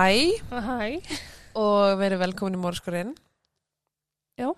[0.00, 1.02] Hæ Hæ.
[1.60, 3.10] og verið velkomin í Mórskurinn.
[4.40, 4.48] Já.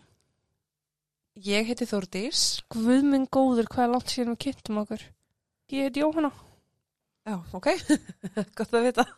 [1.35, 2.61] Ég heiti Þórdís.
[2.71, 5.03] Guð minn góður, hvað er langt síðan við kynntum okkur?
[5.75, 6.31] Ég heiti Jóhanna.
[7.27, 7.69] Já, ok.
[8.61, 9.09] Gott að vita.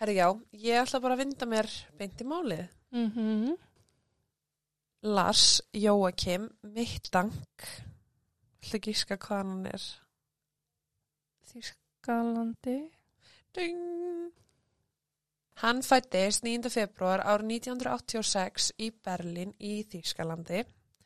[0.00, 1.68] Herri, já, ég ætla bara að vinda mér
[2.00, 2.64] beint í málið.
[2.96, 3.52] Mm
[5.02, 7.68] Lars Jóakim Mittank.
[8.62, 9.88] Ætla ekki íska hvað hann er.
[11.52, 12.78] Þískalandi.
[13.52, 14.32] Ding.
[15.62, 16.66] Hann fættist 9.
[16.74, 20.64] februar árið 1986 í Berlín í Þýskalandi.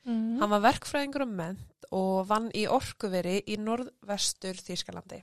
[0.08, 0.38] Mm.
[0.40, 5.18] Hann var verkfræðingur um ment og vann í orkuveri í norðvestur Þýskalandi.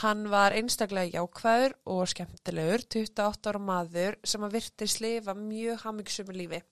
[0.00, 6.40] Hann var einstaklega jákvæður og skemmtilegur, 28 ára maður sem að virti slifa mjög hamingsumur
[6.40, 6.62] lífi.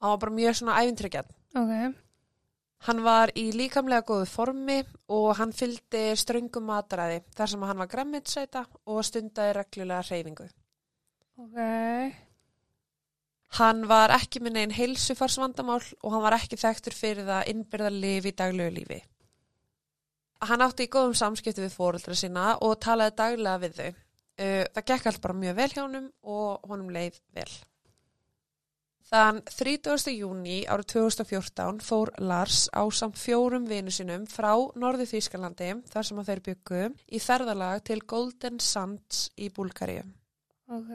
[0.00, 1.30] Og hann var bara mjög svona æfintryggjan.
[1.52, 2.00] Ok.
[2.88, 4.80] Hann var í líkamlega góðu formi
[5.12, 10.48] og hann fylgdi ströngum mataræði þar sem hann var græmmitsæta og stundaði reglulega hreyfingu.
[11.42, 11.56] Ok.
[13.58, 18.30] Hann var ekki með neginn heilsufarsvandamál og hann var ekki þekktur fyrir það innbyrða lifi
[18.30, 19.00] í daglegu lífi.
[20.42, 23.90] Hann átti í góðum samskipti við fóruldra sína og talaði daglega við þau.
[24.38, 27.50] Það gekk allt bara mjög vel hjá honum og honum leið vel.
[29.12, 30.14] Þann 30.
[30.14, 36.22] júni árið 2014 fór Lars á samt fjórum vinu sinum frá Norðu Þýskalandi þar sem
[36.22, 36.82] að þeir byggu
[37.12, 40.06] í ferðalag til Golden Sands í Búlgaríu.
[40.72, 40.92] Ok.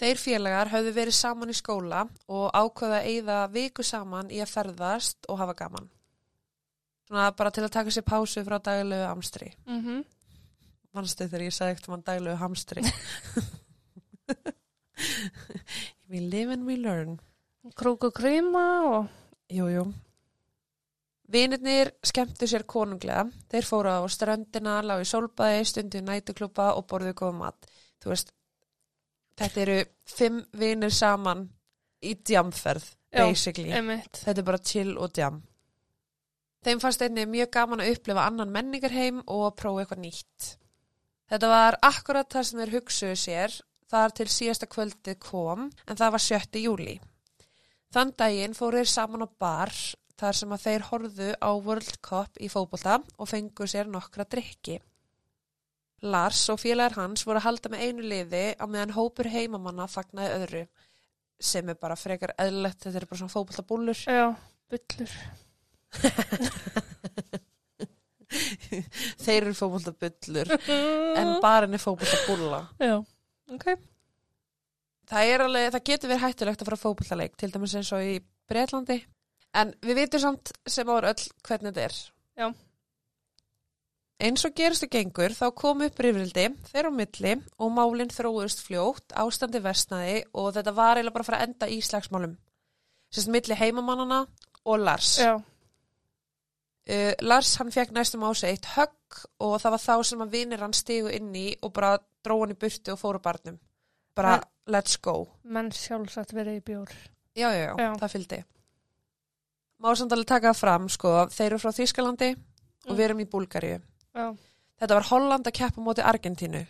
[0.00, 4.50] Þeir félagar höfðu verið saman í skóla og ákvaða að eyða viku saman í að
[4.56, 5.86] ferðast og hafa gaman.
[7.06, 9.54] Svona bara til að taka sér pásu frá daglegu hamstri.
[9.66, 10.02] Mm
[10.94, 12.82] Manstu þegar ég sagði eftir mann daglegu hamstri.
[16.08, 17.20] We live and we learn.
[17.74, 19.06] Krók og krýma og...
[19.50, 19.84] Jú, jú.
[21.32, 23.24] Vinirnir skemmtu sér konunglega.
[23.50, 27.70] Þeir fóru á ströndina, lágu í sólbaði, stundu í nætuklúpa og borðuðu góða mat.
[28.02, 28.34] Þú veist,
[29.40, 29.78] þetta eru
[30.08, 31.46] fimm vinir saman
[32.04, 33.72] í djamferð, basically.
[33.72, 34.22] Emitt.
[34.24, 35.40] Þetta er bara chill og djam.
[36.64, 40.50] Þeim fannst einnig mjög gaman að upplifa annan menningarheim og að prófa eitthvað nýtt.
[41.28, 43.58] Þetta var akkurat það sem þeir hugsuðu sér
[43.92, 46.62] þar til síðasta kvöldið kom en það var 7.
[46.64, 46.96] júli.
[47.94, 49.72] Þann daginn fóru þeir saman á bar
[50.18, 54.80] þar sem að þeir horfðu á World Cup í fótbolta og fengu sér nokkra drikki.
[56.04, 60.34] Lars og félagar hans voru að halda með einu liði á meðan hópur heimamanna fagnaði
[60.38, 60.64] öðru
[61.44, 63.98] sem er bara frekar eðlilegt, þetta er bara svona fótboltabúllur.
[64.06, 64.26] Já,
[64.72, 65.12] byllur.
[69.24, 72.60] Þeir eru fótboltabullur en barinn er fótboltabúlla.
[72.82, 72.96] Já.
[73.54, 73.66] Ok.
[75.10, 78.00] Það er alveg, það getur verið hættulegt að fara á fótbollaleik, til dæmis eins og
[78.04, 78.14] í
[78.48, 78.98] Breitlandi.
[79.54, 81.98] En við vitum samt sem ára öll hvernig þetta er.
[82.40, 82.46] Já.
[84.22, 88.60] Eins og gerist og gengur, þá kom upp rifrildi þeirra á milli og málinn þróðust
[88.62, 92.36] fljótt, ástandi versnaði og þetta var eiginlega bara að fara að enda í slagsmálum.
[93.10, 94.20] Sérst milli heimamannana
[94.64, 95.16] og Lars.
[95.18, 95.34] Já.
[96.84, 100.34] Uh, Lars hann fekk næstum á sig eitt högg og það var þá sem að
[100.36, 103.58] vinir hann stigu inn í og bara dró hann í burtu og fóru barnum.
[104.14, 105.28] Bara Men- let's go.
[105.44, 106.92] Menn sjálfsagt verið í bjór.
[107.34, 107.94] Já, já, já, Já.
[107.98, 108.44] það fylgdi.
[109.82, 112.30] Má samt alveg taka það fram, sko, þeir eru frá Þýskalandi
[112.86, 112.96] og Mm.
[112.96, 113.82] við erum í Búlgaríu.
[114.14, 114.30] Já.
[114.80, 116.64] Þetta var Holland að keppa á móti Argentínu.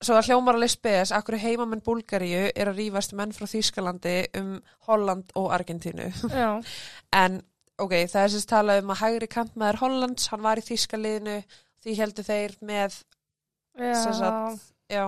[0.00, 4.54] Svo að hljómar alveg spes, akkur heimamenn Búlgaríu er að rífast menn frá Þýskalandi um
[4.88, 6.06] Holland og Argentínu.
[7.20, 7.40] En,
[7.76, 11.36] ok, það er sérst talað um að hægri kantmaður Hollands, hann var í Þýskaliðinu,
[11.84, 12.96] því heldur þeir með,
[14.06, 15.04] sagt, já,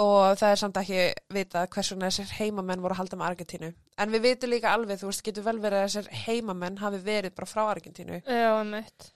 [0.00, 3.72] og það er samt ekki vitað hvers vegna þessir heimamenn voru að halda með Argentínu.
[4.00, 7.34] En við vitum líka alveg, þú veist, getur vel verið að þessir heimamenn hafi verið
[7.36, 8.22] bara frá Argentínu.
[8.22, 9.10] Já, emitt.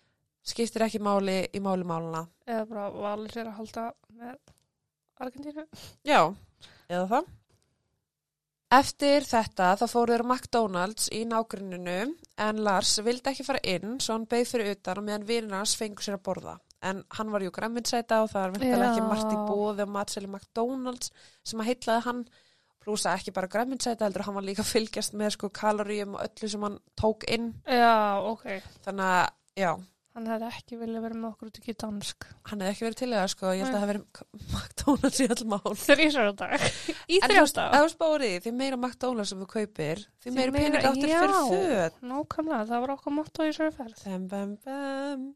[0.45, 2.27] Skiptir ekki máli í máli máluna.
[2.45, 4.35] Eða bara valir sér að halda með
[5.25, 5.65] Argentínu.
[6.05, 6.21] Já,
[6.91, 7.33] eða það.
[8.75, 11.99] Eftir þetta þá fóru þeir á McDonalds í nágruninu
[12.43, 15.77] en Lars vildi ekki fara inn svo hann beigð fyrir utan og meðan vinir hans
[15.79, 16.55] fengu sér að borða.
[16.85, 20.29] En hann var jú græminsæta og það er veintilega ekki margt í bóði og matseli
[20.29, 21.13] McDonalds
[21.47, 22.25] sem að heitlaði hann
[22.85, 26.67] plúsa ekki bara græminsæta heldur hann var líka fylgjast með sko kaloríum og öllu sem
[26.67, 27.53] hann tók inn.
[27.65, 28.49] Já, ok.
[28.85, 29.31] Þannig að,
[29.63, 29.71] já,
[30.15, 32.25] Hann hefði ekki viljað vera með okkur út ekki dansk.
[32.47, 33.49] hann hefði ekki verið til það sko.
[33.51, 34.05] Ég held að það hafi verið
[34.55, 35.73] McDonalds í öll mál.
[35.85, 36.67] Þrísar á dag.
[37.15, 37.59] Í En þú veist,
[37.95, 41.19] spárið, því meira McDonalds sem þú kaupir, því Því meira pening áttur já.
[41.25, 41.99] fyrir föt.
[42.13, 44.05] Nákvæmlega, það var okkur motto í þessari ferð.
[44.07, 45.27] Bam, bam, bam.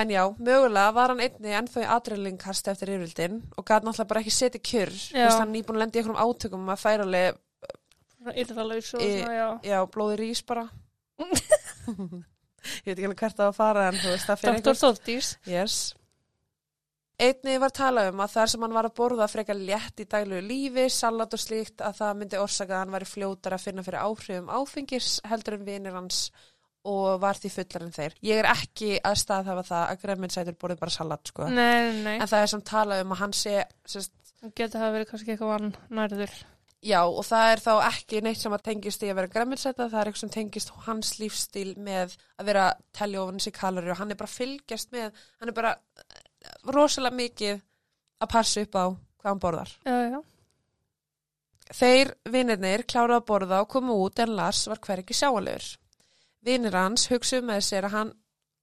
[0.00, 4.22] En já, mögulega var hann einni ennþá í adrenalinkast eftir yfirvildin og gæti náttúrulega bara
[4.22, 4.92] ekki setið kjör.
[4.94, 5.24] Þú Já.
[5.26, 7.40] veist, hann nýbúin að lendi í einhverjum átökum um að færa alveg,
[9.02, 9.48] Í- já.
[9.66, 10.68] já, blóði rís bara.
[12.84, 14.78] Ég veit ekki alveg hvert að fara en þú veist, það fyrir Dr.
[14.80, 15.32] Þórdís.
[15.48, 15.78] Yes.
[17.20, 20.40] Einnig var talað um að þar sem hann var að borða frekar létt í daglegu
[20.46, 24.06] lífi, salat og slíkt að það myndi orsaka að hann væri fljótar að finna fyrir
[24.06, 26.22] áhrifum áfengis heldur en vinir hans
[26.88, 28.16] og var því fullar en þeir.
[28.24, 31.50] Ég er ekki að staðhafa það að gremminsætur borðið bara salat sko.
[31.52, 32.14] Nei, nei.
[32.16, 35.32] En það er samt talað um að hann sé, sérst, Það getur það verið kannski
[35.34, 36.30] eitthvað nærður.
[36.80, 40.00] Já og það er þá ekki neitt sem að tengist í að vera gremminsæta, það
[40.00, 42.66] er eitthvað sem tengist hans lífstíl með að vera
[42.96, 46.24] telja ofan sér kalori og hann er bara fylgjast með, hann er bara eh,
[46.72, 47.60] rosalega mikið
[48.20, 48.84] að passa upp á
[49.20, 49.74] hvað hann borðar.
[49.84, 50.20] Já, já.
[51.70, 55.68] Þeir vinnirnir kláruðu að borða og komu út en Lars var hver ekki sjáanlegur.
[56.42, 58.12] Vinnir hans hugsuðu með sér að, hann,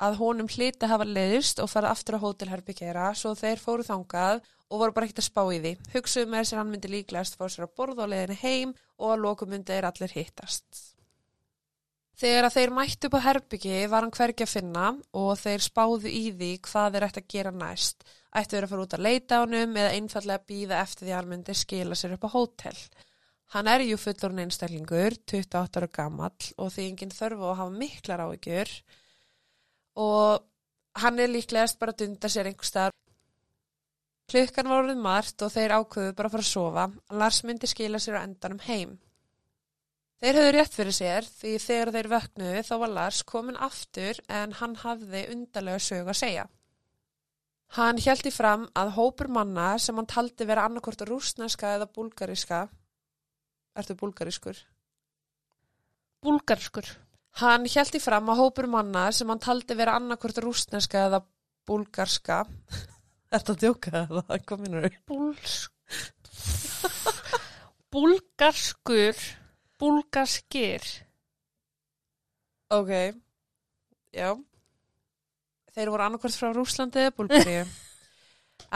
[0.04, 4.82] að honum hliti hafa leiðist og fara aftur á hótelherbyggera svo þeir fóru þangað og
[4.82, 5.72] voru bara ekkert að spá í því.
[5.94, 9.16] Hugsuðu með sér að hann myndi líklegast fá sér að borða á leiðinni heim og
[9.16, 10.84] að lokum myndi þeir allir hittast.
[12.18, 14.86] Þegar að þeir mættu upp á herbyggi var hann hvergi að finna
[15.22, 18.08] og þeir spáðu í því hvað þeir ætti að gera næst.
[18.34, 21.30] Ættu þeir að fara út að leita honum eða einfallega býða eftir því að hann
[21.34, 22.80] myndi skila sér upp á hótel.
[23.54, 28.24] Hann er jú fullorinn einstaklingur, 28 ára gamall og því enginn þörfu að hafa miklar
[28.26, 28.74] áhyggjur
[29.98, 30.46] og
[31.02, 32.96] hann er líklegast bara að dunda sér einhver staðar.
[34.28, 36.86] Klukkan var orðið margt og þeir ákveðu bara að fara að sofa.
[37.22, 38.98] Lars myndi skila sér á endanum heim.
[40.18, 44.56] Þeir höfðu rétt fyrir sér því þegar þeir vöknuðu þá var Lars komin aftur en
[44.60, 46.48] hann hafði undarlega sög að segja.
[47.78, 52.66] Hann hjælti fram að hópur manna sem hann taldi vera annarkort rúsneska eða búlgariska
[53.78, 54.58] Ertu búlgariskur?
[56.26, 56.88] Búlgarskur.
[57.38, 61.20] Hann hjælti fram að hópur manna sem hann taldi vera annarkort rúsneska eða
[61.70, 62.40] búlgarska
[63.38, 64.32] að djóka það?
[64.48, 65.02] Hvað minnur þau?
[65.12, 65.58] Búls...
[67.94, 69.20] Búlgarskur.
[69.80, 70.84] Búlgarskir.
[72.74, 72.90] Ok,
[74.12, 74.34] já.
[75.72, 77.68] Þeir voru annarkvort frá Rúslandi eða Búlgaríu.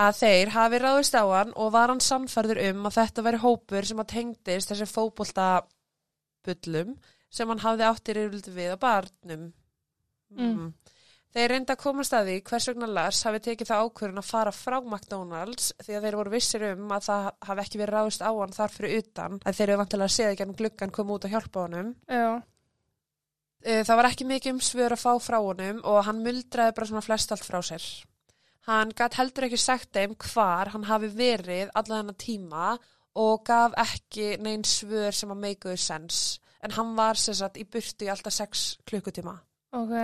[0.05, 3.89] að þeir hafi ráðist á hann og var hann sannfærður um að þetta veri hópur
[3.89, 5.47] sem að tengdist þessi fótbolta
[6.45, 6.93] bullum
[7.31, 9.47] sem hann hafði áttir yfirlega við á barnum.
[10.35, 10.71] Mm.
[11.31, 14.51] Þeir reynda að komast að því hvers vegna Lars hafi tekið það ákvörðun að fara
[14.51, 18.31] frá McDonalds því að þeir voru vissir um að það hafi ekki verið ráðist á
[18.35, 21.27] hann þar fyrir utan að þeir eru vantilega að séð ekki hann gluggan koma út
[21.27, 21.93] og hjálpa honum.
[22.11, 22.29] Já.
[23.63, 26.89] Eh, Það var ekki mikið um svör að fá frá honum og hann muldraði bara
[26.91, 27.87] svona flest allt frá sér.
[28.67, 32.73] Hann gætt heldur ekki sagt þeim hvar hann hafi verið alla þennan tíma
[33.21, 36.41] og gaf ekki neinn svör sem að make a sense.
[36.63, 39.33] En hann var sem sagt í burtu í alltaf sex klukkutíma.
[39.73, 39.95] Ok.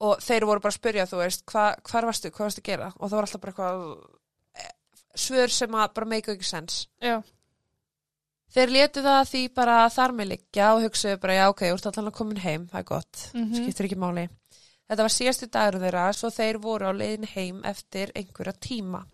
[0.00, 2.88] Og þeir voru bara að spyrja, þú veist, hva, hvar varstu, hvað varstu að gera?
[2.98, 4.72] Og það var alltaf bara eitthvað eh,
[5.14, 6.86] svör sem að bara make a sense.
[7.04, 7.20] Já.
[8.50, 11.88] Þeir letu það því bara þar með liggja og hugsaðu bara, já ok, þú ert
[11.92, 13.54] allan að komin heim, það er gott, Mhm.
[13.60, 14.24] skiptir ekki máli.
[14.90, 19.04] Þetta var síðastu dagur þeirra, svo þeir voru á leiðin heim eftir einhverja tíma.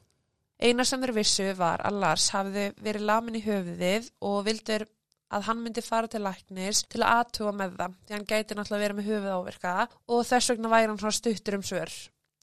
[0.58, 4.86] Eina sem þeir vissu var að Lars hafði verið lamin í höfuðið og vildur
[5.34, 8.84] að hann myndi fara til læknis til að aðtuga með það, því hann gæti náttúrulega
[8.84, 9.74] verið með höfuð áverka
[10.14, 11.94] og þess vegna væri hann svona stuttur um svör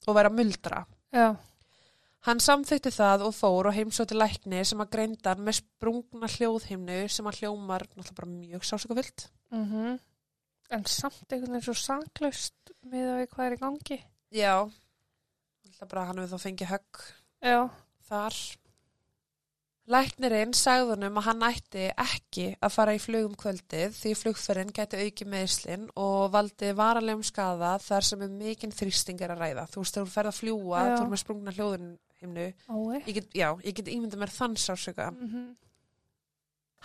[0.04, 0.80] og væri að muldra.
[1.14, 1.28] Já.
[2.24, 6.98] Hann samþykti það og fór og heimsótti lækni sem að greinda hann með sprungna hljóðhimnu
[7.12, 9.26] sem að hljómar náttúrulega bara mjög sásökafullt.
[9.52, 9.98] Mhm.
[10.72, 13.98] En samt einhvern veginn svo sanklaust með að við hvað er í gangi.
[14.32, 14.54] Já.
[15.68, 17.02] Alltaf bara hann hefur þá fengið högg
[17.44, 17.58] Já.
[18.08, 18.38] þar.
[19.92, 25.00] Læknirinn sagði honum að hann ætti ekki að fara í flugum kvöldið því flugferðin gæti
[25.04, 29.66] auki meðslinn og valdi varalegum skada þar sem er mikinn þrýsting er að ræða.
[29.74, 32.46] Þú veist, þegar þú ferð að fljúa, þú er með sprungna hljóðhimnu.
[32.64, 33.02] Ái.
[33.04, 35.10] Ég get, já, ég get ímynda mér þann sásöka.
[35.12, 35.44] Mhm.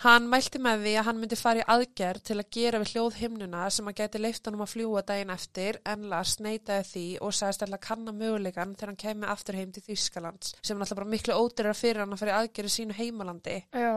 [0.00, 3.66] Hann mælti með því að hann myndi fara í aðgerð til að gera við hljóðhimnuna
[3.74, 7.66] sem að gæti leift honum að fljúa daginn eftir en Lars neitaði því og sagðist
[7.66, 11.36] alltaf kanna möguleikan þegar hann kemi aftur heim til Þýskalands sem er alltaf bara miklu
[11.36, 13.58] ódýrar fyrir hann að fara í aðgerð í sínu heimalandi.
[13.76, 13.92] Já.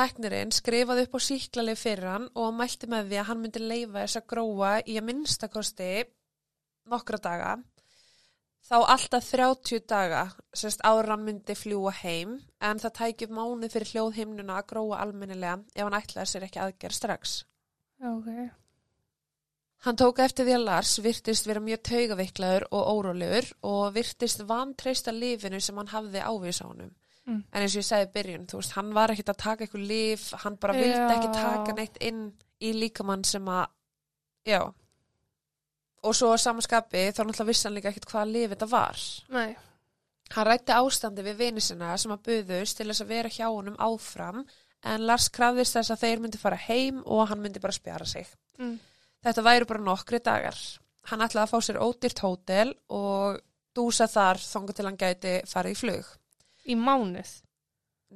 [0.00, 3.98] Læknirinn skrifaði upp á síklarleif fyrir hann og mælti með því að hann myndi leifa
[3.98, 5.92] þess að gróa í að minnstakosti
[6.88, 7.58] nokkra daga
[8.68, 10.22] þá alltaf 30 daga
[10.56, 15.58] sérst hann myndi fljúa heim en það tæki upp mánuð fyrir hljóðhimnuna að gróa almennilega
[15.74, 17.36] ef hann ætlaði sér ekki aðgerð strax.
[18.04, 18.28] Ok.
[19.86, 25.14] Hann tók eftir því að Lars virtist vera mjög taugaveiklaður og órólegur og virtist vantreista
[25.14, 26.90] lifinu sem hann hafði ávís á honum.
[27.28, 27.44] Mm.
[27.52, 29.86] En eins og ég sagði í byrjun, þú veist, hann var ekkit að taka eitthvað
[29.86, 31.08] lif, hann bara vildi Já.
[31.14, 32.22] ekki taka neitt inn
[32.64, 33.66] í líkamann sem að,
[34.48, 34.60] já.
[36.08, 39.02] Og svo samanskapi þá náttúrulega vissi hann líka ekkit hvaða lif þetta var.
[39.34, 39.50] Nei.
[40.34, 43.78] Hann rætti ástandi við vini sinna sem að buðust til þess að vera hjá honum
[43.80, 44.42] áfram
[44.88, 48.28] en Lars krafðist þess að þeir myndi fara heim og hann myndi bara spjara sig.
[48.60, 48.76] Mm.
[49.24, 50.58] Þetta væri bara nokkri dagar.
[51.08, 53.40] Hann ætlaði að fá sér ódýrt hótel og
[53.76, 56.12] dúsa þar þongu til hann gæti farið í flug.
[56.68, 57.32] Í mánuð.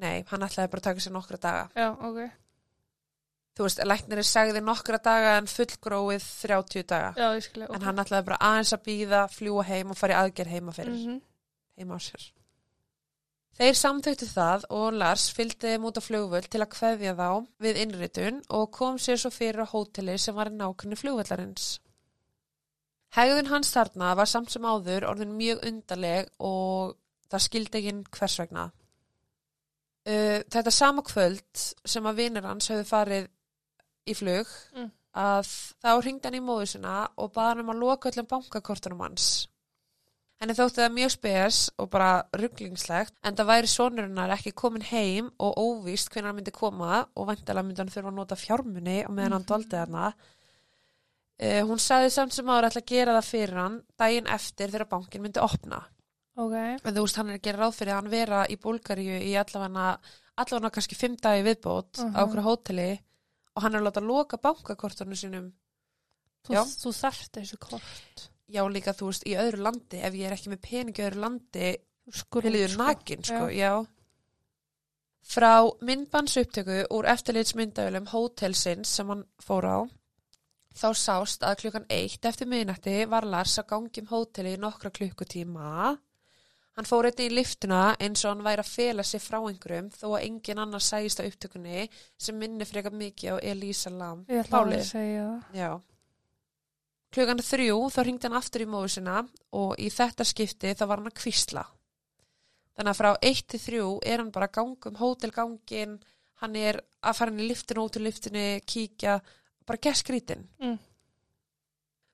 [0.03, 1.65] Nei, hann ætlaði bara að taka sér nokkra daga.
[1.77, 2.42] Já, ok.
[3.53, 7.11] Þú veist, læknirinn sagði nokkra daga en fullgróið 30 daga.
[7.21, 7.69] Já, skilja.
[7.75, 10.97] En hann ætlaði bara aðeins að býða, fljúa heim og fara í aðgerð heima fyrir,
[10.97, 11.21] Mm
[11.79, 12.25] heima á sér.
[13.59, 17.29] Þeir samtöktu það og Lars fylgdi þeim út á flugvöld til að kveðja þá
[17.61, 21.75] við innritun og kom sér svo fyrir á hóteli sem var í nákvæmni flugvöllarins.
[23.13, 26.97] Hegðun hans þarna var samt sem áður orðin mjög undarleg og
[27.29, 28.71] það skildi ekki hvers vegna.
[30.03, 33.29] Uh, þetta sama kvöld sem að vinir hans höfðu farið
[34.09, 34.91] í flug Mm.
[35.15, 35.49] að
[35.83, 39.49] þá ringdi hann í móðu sinna og baði hann um að loka öllum bankakortunum hans.
[40.41, 45.29] Henni þótti það mjög spes og bara rugglingslegt en það væri sonurinnar ekki komin heim
[45.39, 49.13] og óvíst hvernig hann myndi koma og vantilega myndi hann þurfa að nota fjármunni og
[49.15, 50.09] meðan hann dvaldi hana.
[51.43, 54.89] Uh, hún sagði samt sem ára ætla að gera það fyrir hann daginn eftir þegar
[54.93, 55.81] bankin myndi opna.
[56.39, 56.55] Ok.
[56.55, 59.33] En þú veist, hann er að gera ráð fyrir að hann vera í Búlgaríu í
[59.41, 59.99] allavega,
[60.39, 62.15] allavega kannski fimm dagi viðbót á Mhm.
[62.23, 62.91] okkur hóteli
[63.53, 65.49] og hann er að láta loka bankakortunum sínum.
[66.43, 66.63] Þú, Já.
[66.67, 68.29] þú þarft þessu kort.
[68.53, 71.23] Já, líka þú veist, í öðru landi, ef ég er ekki með pening í öðru
[71.23, 71.73] landi,
[72.13, 73.73] Skur, Hiliður nakin, sko, já.
[75.23, 79.79] Frá myndbans upptöku úr eftirlitsmyndavölum hótelsins sem hann fór á,
[80.75, 84.91] þá sást að klukkan eitt eftir miðnætti var Lars að gangi um hóteli í nokkra
[84.91, 85.95] klukkutíma.
[86.73, 90.07] Hann fór eitthvað í liftuna eins og hann væri að fela sig frá einhverjum þó
[90.15, 94.23] að engin annar sægist á upptökunni sem minni frekar mikið á Elisa Lam.
[94.31, 94.79] Ég ætla Pálið.
[94.79, 95.59] að segja það.
[95.61, 95.71] Já.
[97.13, 99.19] Klukkan þrjú þá ringdi hann aftur í móðu sinna
[99.53, 101.67] og í þetta skipti þá var hann að kvísla.
[102.73, 105.99] Þannig að frá 1 til 3 er hann bara að ganga um hótelgangin,
[106.41, 109.19] hann er að fara inn í liftinu, út úr liftinu, kíkja,
[109.69, 110.47] bara gesskrítin.
[110.63, 110.79] Mm.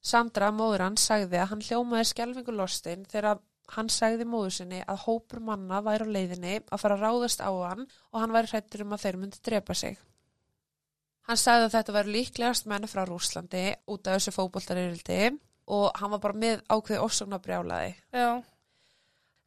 [0.03, 3.39] Sandra, móður hann, sagði að hann hljómaði skelfingu lostin þegar
[3.75, 7.51] hann sagði móður sinni að hópur manna væri á leiðinni að fara að ráðast á
[7.51, 9.99] hann og hann væri hrættur um að þeir myndi drepa sig.
[11.29, 15.19] Hann sagði að þetta væri líklegast menn frá Rúslandi út af þessu fótboltaririldi
[15.77, 17.93] og hann var bara með ákveði orsakna brjálaði.
[18.17, 18.41] Já.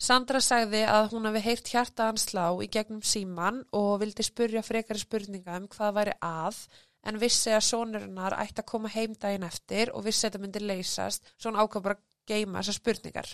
[0.02, 4.64] Sandra sagði að hún hafi heyrt hjarta hans slá í gegnum síman og vildi spurja
[4.66, 6.62] frekari spurninga um hvað væri að
[7.10, 10.64] en vissi að sonurinnar ætti að koma heim daginn eftir og vissi að þetta myndi
[10.64, 13.32] leysast svo hann ákvað bara geima þessar spurningar.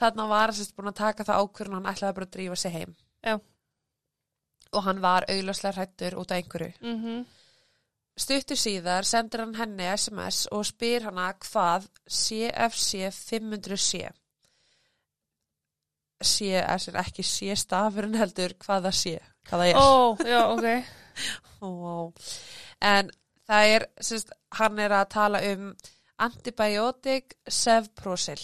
[0.00, 2.72] Þarna var hann sérst búin að taka það ákvörðun hann ætlaði bara að drífa sig
[2.76, 2.94] heim.
[3.26, 3.36] Já.
[4.70, 6.72] Og hann var auðlöslega hrættur út af einhverju.
[6.80, 7.26] Mm
[8.20, 14.10] Stuttu síðar sendir hann henni SMS og spyr hana hvað CFC 500 sé.
[16.20, 19.14] CS er ekki sé stafurinn heldur hvað það sé,
[19.48, 19.78] hvað það er.
[19.80, 19.88] Ó,
[20.28, 20.66] já, ok.
[21.64, 22.12] Ó.
[22.90, 23.10] En
[23.48, 25.70] það er, sérst, hann er að tala um
[26.20, 28.40] antibiotic Sevprosil.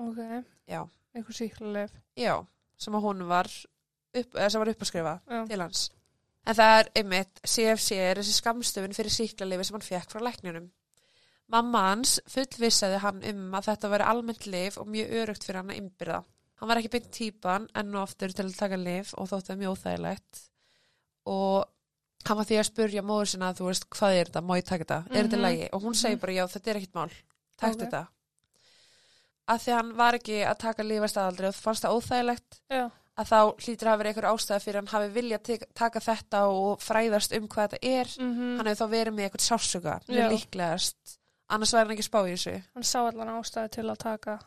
[0.00, 0.22] Ok.
[0.68, 0.82] Já.
[1.14, 1.92] Einhver síklarleif.
[2.16, 2.46] Já,
[2.78, 3.46] sem að hún var
[4.14, 5.46] upp, eða sem var upp að skrifa Já.
[5.48, 5.90] til hans.
[6.46, 10.70] En það er einmitt, CFC er þessi skamstöfun fyrir síklarlifi sem hann fekk frá læknunum.
[11.48, 15.70] Mamma hans fullvissaði hann um að þetta veri almennt lif og mjög örugt fyrir hann
[15.70, 16.24] að innbyrða.
[16.56, 19.58] Hann var ekki beint típan enn og aftur til að taka lif og þótti það
[19.62, 20.40] mjög óþægilegt.
[21.26, 21.64] Og
[22.26, 24.84] hann var því að spurja móður sinna þú veist, hvað er þetta, má ég taka
[24.84, 25.44] þetta, er þetta Mhm.
[25.46, 25.68] lægi?
[25.72, 27.10] Og hún segi bara, já, þetta er ekkit mál,
[27.56, 27.80] takk Ok.
[27.82, 28.06] þetta.
[29.48, 32.90] Að því hann var ekki að taka lifastæðaldri og fannst það óþægilegt Já.
[33.16, 37.36] að þá hlýtur að verið einhver ástæða fyrir hann hafi viljað taka þetta og fræðast
[37.38, 38.10] um hvað þetta er.
[38.18, 39.94] Mm Hann hefur þá verið með eitthvað sásuga,
[40.34, 41.16] líklegast.
[41.48, 42.56] Annars væri hann ekki að spá í þessu.
[42.74, 44.38] Hann sá allan ástæði til að taka.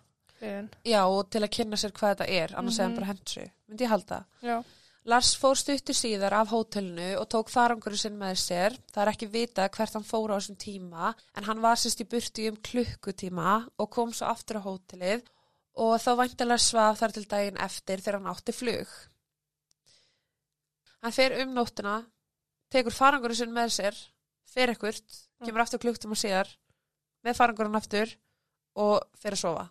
[0.87, 2.99] Já, og til að kynna sér hvað þetta er, annars hefði hann Mhm.
[2.99, 3.51] bara hent sig.
[3.69, 4.25] Myndi ég halda.
[4.43, 4.63] Já.
[5.07, 8.75] Lars fór stuttu síðar af hótelinu og tók farangur sinn með sér.
[8.91, 12.07] Það er ekki vitað hvert hann fór á þessum tíma, en hann var sérst í
[12.09, 15.23] burti um klukkutíma og kom svo aftur á hótelið
[15.79, 18.91] og þá væntalega svaf þar til daginn eftir þegar hann átti flug.
[20.99, 22.01] Hann fer um nóttina,
[22.67, 23.99] tekur farangur sinn með sér,
[24.51, 25.07] fer ekkert,
[25.45, 26.51] kemur aftur klukkutíma síðar,
[27.23, 28.11] með farangurinn aftur
[28.75, 29.69] og fer að sofa.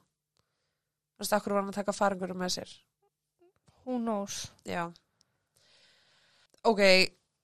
[1.18, 2.72] Þú veist, akkur var hann að taka farangurinn með sér.
[3.84, 4.46] Who knows?
[4.64, 4.88] Já.
[6.64, 6.80] Ok,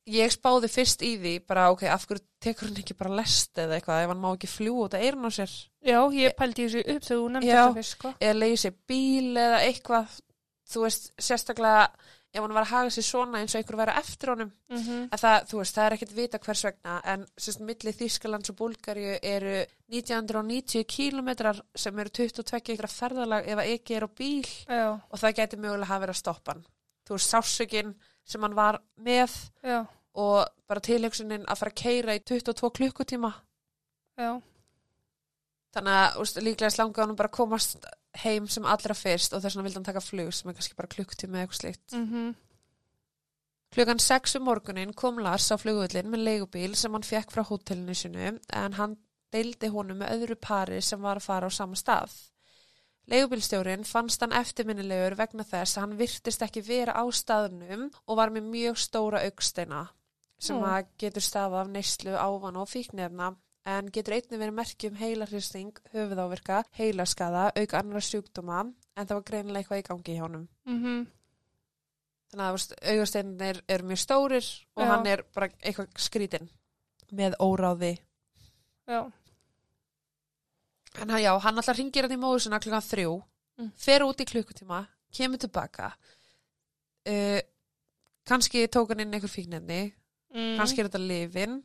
[0.06, 3.78] ég spáði fyrst í því, bara ok, af hverju tekur hann ekki bara lest eða
[3.78, 5.54] eitthvað, ef hann má ekki fljú út að eyrun á sér,
[5.84, 8.14] Já, ég pældi þessu upp þegar þú nefndi þetta fyrst, sko.
[8.20, 10.18] eða leiði sér bíl eða eitthvað,
[10.74, 11.88] þú veist, sérstaklega
[12.34, 15.08] ef hann var að haga sér svona eins og einhver væri eftir honum, Mm -hmm.
[15.22, 19.64] það, veist, það er ekkert vita hvers vegna, en sérst, milli Þýskalands og Búlgaríu eru
[19.88, 25.34] 1990 kílometrar sem eru 22 ykkur ferðalag ef ekki er á bíl Já, og það
[25.38, 26.64] gæti mögulega verið að stoppa hann.
[27.06, 27.94] Þú veist, sásökin
[28.24, 33.32] sem hann var með já, og bara tilhugsunin að fara að keira í 22 klukkutíma
[34.20, 34.30] já.
[35.74, 37.86] þannig að úst, líklega slangaði hann bara að komast
[38.22, 40.92] heim sem allra fyrst og þess vegna vildi hann taka flug sem er kannski bara
[40.94, 41.96] klukktíma eða eitthvað slíkt.
[41.98, 42.34] Mhm.
[43.74, 47.94] Klukkan 6 um morgunin kom Lars á flugvöllin með leigubíl sem hann fekk frá hótelinu
[47.94, 48.96] sinu en hann
[49.34, 52.12] deildi honum með öðru pari sem var að fara á sama stað.
[53.10, 58.32] Leigubílstjórin fannst hann eftirminnilegur vegna þess að hann virtist ekki vera á staðnum og var
[58.32, 59.82] með mjög stóra augsteina
[60.40, 60.64] sem Ó.
[60.64, 63.34] að getur stafa af neyslu ávana og fíknefna
[63.64, 69.62] en getur einnig verið merkjum heilarhristing, höfuðáverka, heilaskaða, auk annara sjúkdóma en það var greinilega
[69.62, 70.48] eitthvað í gangi hjá honum.
[70.64, 71.06] Mhm.
[72.34, 74.46] Þannig að augasteinir eru mjög stórir
[74.76, 74.88] og Já.
[74.90, 76.48] hann er bara eitthvað skrítinn
[77.12, 77.98] með óráði.
[78.88, 79.12] Já.
[81.00, 83.22] En hann, já, hann alltaf ringir hann í móðu sinna klukkan þrjú,
[83.58, 83.70] Mm.
[83.76, 85.92] fer út í klukkutíma, kemur tilbaka.
[87.06, 87.38] Uh,
[88.26, 89.92] kannski tók hann inn einhver fíknefni,
[90.34, 90.56] Mm.
[90.58, 91.62] kannski er þetta lifin,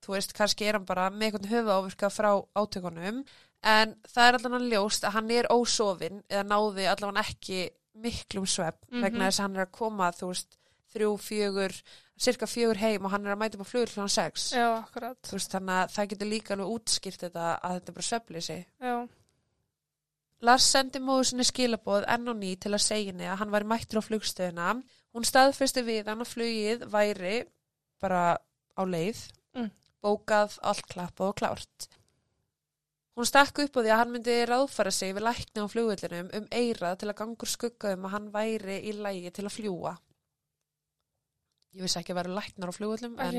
[0.00, 3.18] þú veist, kannski er hann bara með einhvern höfuávirka frá átökunum,
[3.62, 8.78] en það er allavega ljóst að hann er ósofin eða náði allavega ekki miklum svepp
[8.90, 9.02] Mhm.
[9.02, 10.56] vegna þess að hann er að koma, þú veist,
[10.94, 11.82] þrjú, fjögur,
[12.18, 14.50] cirka fjögur heim og hann er að mæta upp á flugur klukkan sex.
[14.56, 15.18] Já, akkurat.
[15.32, 18.58] Veist, þannig að það getur líka alveg útskýrt þetta að þetta er bara sveflýsi.
[18.80, 18.96] Já.
[20.46, 23.68] Lars sendi móðu sinni skilaboð enn og ný til að segja henni að hann væri
[23.70, 24.70] mættur á flugstöðuna.
[25.16, 27.36] Hún staðfesti við hann að flugið væri
[28.00, 28.36] bara
[28.76, 29.22] á leið,
[29.56, 29.70] Mm.
[30.04, 31.86] bókað, allt klappað og klárt.
[33.16, 36.48] Hún stakk upp á því að hann myndi ráðfara sig við lækni á flugvillinum um
[36.52, 39.94] eirað til að gangur skugga um að hann væri í lægi til að fljúa.
[41.76, 43.34] Ég vissi ekki að vera læknar á flugvillum, en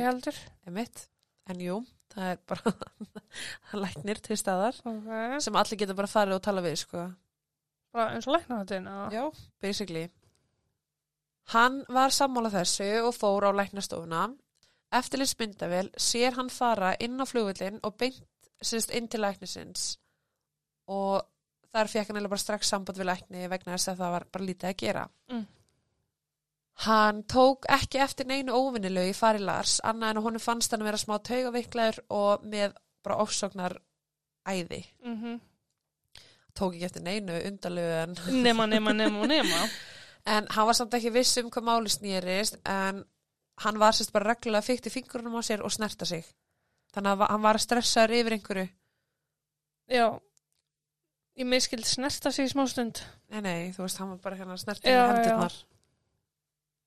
[0.69, 1.07] emitt,
[1.49, 1.77] en jú,
[2.13, 2.73] það er bara
[3.83, 5.07] læknir til staðar Ok.
[5.41, 7.07] sem allir geta bara farið og tala við, sko.
[7.97, 8.95] Bara eins og lækna þetta.
[9.15, 9.23] Já,
[9.63, 10.03] basically.
[11.55, 14.25] Hann var sammála þessu og fór á læknastofuna.
[14.97, 18.21] Eftirlitsmyndavel sér hann fara inn á flugvillin og beint
[18.63, 19.97] sérst inn til læknisins
[20.87, 21.25] og
[21.75, 24.47] þar fekk hann eiginlega bara strax samband við lækni vegna þess að það var bara
[24.47, 25.03] lítið að gera.
[25.33, 25.43] Mm.
[26.85, 30.85] Hann tók ekki eftir neinu óvinnilegu í fari Lars annað en að honum fannst hann
[30.85, 33.79] vera smá taugaveiklaður og með bara ofsóknar
[34.45, 34.83] æði.
[35.01, 35.39] Mhm.
[36.57, 39.61] Tók ekki eftir neinu undarlegu en Nema, nema, nema nema.
[40.27, 43.05] En hann var samt ekki viss um hvað máli snýrist en
[43.63, 46.25] hann var sérst bara reglulega fyrkt í fingurunum á sér og snerta sig.
[46.93, 48.65] Þannig að hann var að stressaður yfir einhverju.
[49.87, 50.07] Já.
[51.37, 52.99] Ég miskild snerta sig í smá stund.
[53.31, 55.57] Nei, nei, þú veist, hann var bara hérna að snerta Já, með hendurnar.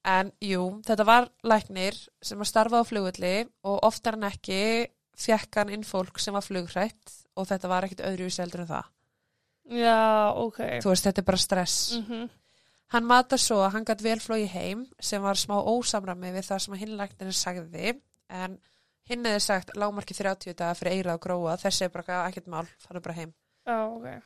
[0.09, 3.35] En jú, þetta var læknir sem var starfað á flugulli
[3.69, 4.63] og oftar en ekki
[5.21, 8.89] fekk hann inn fólk sem var flugrætt og þetta var ekkit öðru seldur en það.
[9.71, 10.61] Já, ok.
[10.83, 11.77] Þú veist, þetta er bara stress.
[11.99, 12.31] Mhm.
[12.91, 16.63] Hann matar svo að hann gætt vel flói heim sem var smá ósamræmi við það
[16.65, 17.93] sem hinn læknirinn sagði
[18.29, 18.59] en
[19.07, 22.67] hinn hefði sagt lágmarki 30 daga fyrir eira og gróa þessi er bara ekkert mál,
[22.83, 23.35] farið bara heim.
[23.67, 24.23] Já, ok.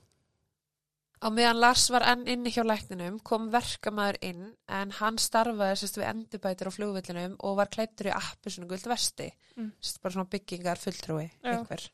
[1.25, 5.97] Á meðan Lars var enn inni hjá lækninum kom verkamæður inn en hann starfaði sérst
[5.97, 9.71] við endurbætur á flugvillinum og var klættur í appi svona guld vesti, Mm.
[9.81, 11.89] sérst bara svona byggingar fulltrúi einhver.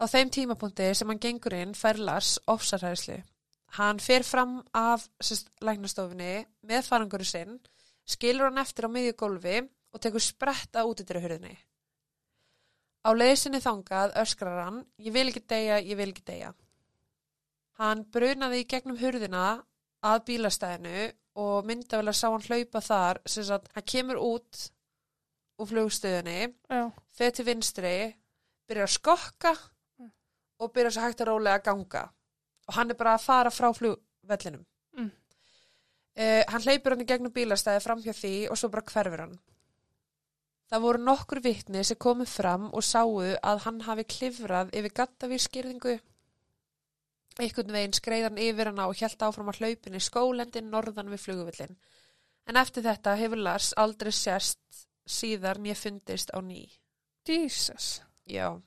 [0.00, 3.22] Á þeim tímapunkti sem hann gengur inn fær Lars ofsarhæðslu.
[3.78, 7.60] Hann fer fram af sérst, læknastofinni með farangur sinn,
[8.04, 11.56] skilur hann eftir á miðju gólfi og tekur spretta út yfir hurðinni.
[13.06, 16.52] Á leiðsinni þangað öskrar hann, ég vil ekki deyja, ég vil ekki deyja.
[17.80, 19.44] Hann brunaði í gegnum hurðina
[20.04, 21.04] að bílastæðinu
[21.40, 24.66] og myndavel að sá hann hlaupa þar sem sagt, hann kemur út
[25.60, 26.82] úr flugstöðunni, Já.
[27.16, 27.94] fer til vinstri,
[28.68, 29.52] byrjar að skokka
[30.00, 30.10] Mm.
[30.60, 32.02] og byrjar svo hægt að rólega að ganga.
[32.68, 34.64] Og hann er bara að fara frá flugvellinum.
[34.96, 35.10] Mm.
[36.16, 39.38] Uh, hann hleypur hann í gegnum bílastæði fram hjá því og svo bara hverfur hann.
[40.70, 45.96] Það voru nokkur vitni sem komu fram og sáu að hann hafi klifrað yfir gattavískýrðingu.
[47.38, 51.22] Einhvern veginn skreið hann yfir hana og hjælt áfram að hlaupin í skólendin norðan við
[51.24, 51.76] fluguvillin.
[52.50, 54.58] En eftir þetta hefur Lars aldrei sérst
[55.06, 56.64] síðar nýja fundist á ný.
[57.28, 58.00] Jesus.
[58.26, 58.58] Já.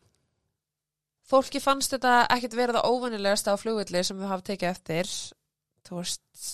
[1.27, 5.11] Fólki fannst þetta ekkit verið það óvanilegasta á flugvilli sem við hafa tekið eftir.
[5.87, 6.49] Þú veist,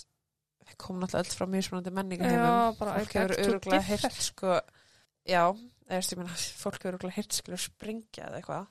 [0.66, 2.46] við komum náttúrulega öll frá mjög spennandi menningarheimum.
[2.46, 4.60] Já, bara fólk hefur öruglega heyrt sko,
[5.30, 5.44] já,
[5.90, 8.70] eða ég meina, fólk hefur öruglega heyrt skilur springja eða eitthvað.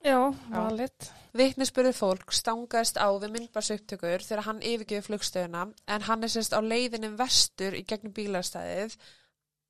[0.00, 1.10] Já, valit.
[1.36, 6.60] Vittnisspurði fólk stangaðist á við myndbarsaupptökur þegar hann yfirgjöf flugstöðuna en hann er sérst á
[6.64, 8.96] leiðinum vestur í gegnum bílastæðið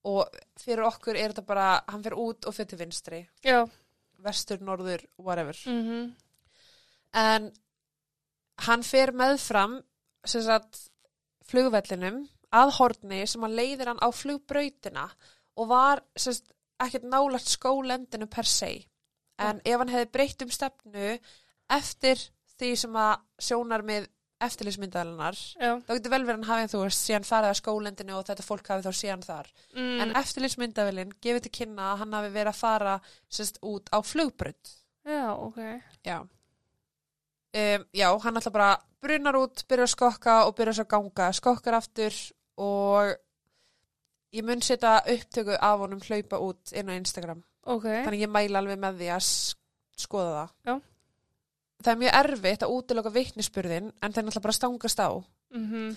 [0.08, 3.66] og fyrir okkur er þetta bara, hann fyrir út og fyrir til vinstri, Já.
[4.24, 5.58] vestur, norður, whatever.
[5.66, 6.12] Mm
[7.10, 7.50] En
[8.66, 9.80] hann fer meðfram
[10.24, 10.78] sem sagt
[11.50, 12.20] flugvellinum
[12.54, 15.08] að horni sem hann leiðir hann á flugbrautina
[15.58, 18.70] og var sagt ekkert nálagt skólendinu per se.
[19.40, 21.12] En ef hann hefði breytt um stefnu
[21.70, 22.24] eftir
[22.60, 24.08] því sem að sjónar með
[24.40, 25.36] eftirlýsmyndaðalinnar
[25.84, 28.86] þá getur vel verið hann hafi þú síðan farið að skólendinu og þetta fólk hafi
[28.86, 29.50] þá síðan þar.
[29.76, 29.96] Mm.
[30.04, 32.94] en eftirlýsmyndavillin gefið til kynna að hann hafi verið að fara
[33.28, 35.58] sérst, út á flugbrönd Já, ok.
[36.04, 36.18] já.
[37.50, 38.70] Um, já, hann alltaf bara
[39.02, 41.30] brunar út, byrjar að skokka og byrjar svo að ganga.
[41.34, 42.18] Skokkar aftur
[42.60, 43.14] og
[44.36, 47.40] ég mun setja upptöku af honum hlaupa út inn á Instagram
[47.70, 47.88] Ok.
[47.88, 49.26] þannig ég mæla alveg með því að
[50.00, 50.54] skoða það.
[50.68, 50.74] Já.
[51.80, 55.10] það er mjög erfitt að útiloka vitnisspurðin en það er náttúrulega bara stangast á.
[55.54, 55.94] Mm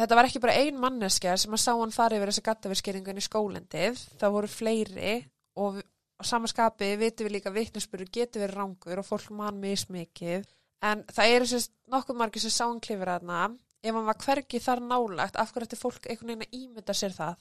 [0.00, 3.24] þetta var ekki bara ein manneskja sem að sá hann fara yfir þessa gattaverskeringun í
[3.24, 5.16] skólendið það voru fleiri
[5.60, 5.80] og
[6.20, 10.46] á samaskapi vitum við líka að vitnisspurður getur verið rangur og fólk mann mismikið.
[10.84, 14.60] En það eru sérst nokkuð margir sem sá hann klifur aðna ef hann var hvergi
[14.60, 17.38] þar nálagt af hverju ætti fólk einhvern veginn að ímynda sér það?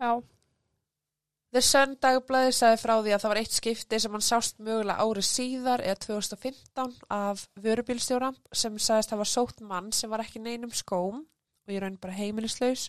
[0.00, 0.12] Já.
[1.52, 5.04] The Sun dagblæði sagði frá því að það var eitt skipti sem hann sást mögulega
[5.04, 10.72] árið síðar eða 2015 af vörubílstjóra sem sagðist hafa sótt mann sem var ekki neinum
[10.72, 12.86] skóm og ég raun bara heimilislaus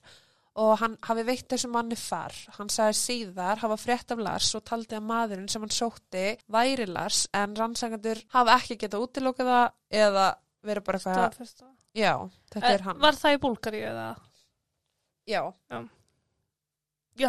[0.55, 2.31] og hann hafi veitt þessu manni far.
[2.55, 6.23] Hann sagði síðar hafa frétt af Lars og taldi að maðurinn sem hann sótti
[6.55, 10.27] væri Lars en rannsakandur hafa ekki getað útilokað það eða
[10.63, 11.65] verið bara eitthvað,
[11.99, 12.13] já,
[12.53, 13.01] þetta er Eh, hann.
[13.03, 14.07] Var það í Búlgaríu eða?
[15.27, 15.41] Já,
[15.73, 15.81] Já,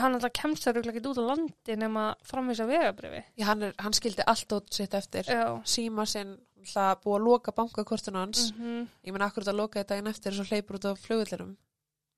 [0.01, 3.21] hann alltaf kemst það rúglega ekki út á landi nema framvísa vegabrifi.
[3.37, 5.29] já hann, er, hann skildi allt út sitt eftir.
[5.29, 5.61] Já.
[5.65, 9.95] síma sinn hlað búið að loka bankakortun hans Mm ég menn akkur að loka þetta
[9.95, 11.57] daginn eftir og svo hleypur út á flugullinum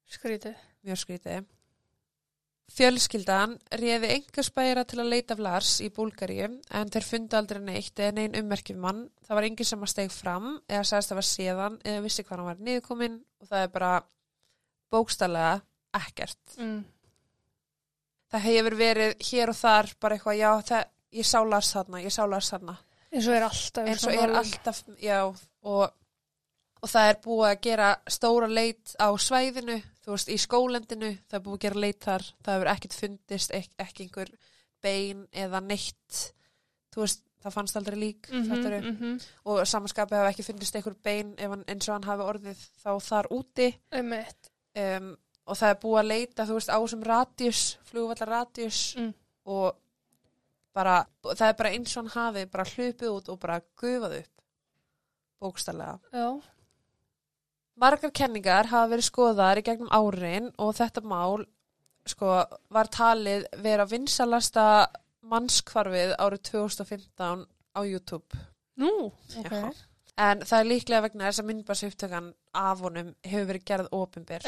[0.06, 0.54] Skrítið.
[0.86, 1.46] mjög skrítið
[2.76, 8.00] Fjölskyldan réði engarspæra til að leita af Lars í Búlgaríu en þeir fundu aldrei neitt
[8.02, 9.04] eða neinn ummerkjum mann.
[9.22, 12.34] Það var enginn sem að steg fram eða sagðist að var séðan eða vissi hvað
[12.36, 13.92] hann var niðurkominn og það er bara
[14.90, 15.52] bókstallega
[15.94, 16.42] ekkert.
[16.58, 16.80] Mm.
[18.32, 20.88] Það hefur verið hér og þar bara eitthvað, já, það,
[21.20, 22.76] ég sá Lars þarna, ég sá Lars þarna.
[23.12, 23.86] Eins og er alltaf.
[23.86, 25.20] eins og er alltaf, já,
[25.62, 25.84] og,
[26.82, 31.38] og það er búið að gera stóra leit á svæðinu, þú veist, í skólendinu, það
[31.38, 34.32] er búið að gera leit þar, það hefur ekkert fundist, ek, ekki einhver
[34.82, 36.18] bein eða neitt,
[36.94, 38.50] þú veist, það fannst aldrei lík, Mhm,
[38.82, 39.20] mm mhm.
[39.46, 43.26] og samanskapi hafa ekki fundist einhver bein hann, eins og hann hafi orðið þá þar
[43.30, 43.68] úti,
[44.76, 49.12] um, og það er búið að leita, þú veist, á þessum radius, flugvallar radius, Mm.
[49.46, 49.76] og
[50.74, 54.42] bara, það er bara eins og hann hafi bara hlupið út og bara gufað upp
[55.40, 55.98] bókstallega.
[56.12, 56.40] Já.
[57.76, 61.44] Margar kenningar hafa verið skoðaðar í gegnum árin og þetta mál
[62.08, 64.86] sko, var talið vera vinsalasta
[65.26, 67.44] mannskvarfið árið 2015
[67.76, 68.38] á YouTube.
[68.80, 69.50] Nú, ok.
[69.50, 69.72] Já.
[70.16, 73.90] En það er líklega vegna þess að myndbarsaupptökan af honum hefur verið gerð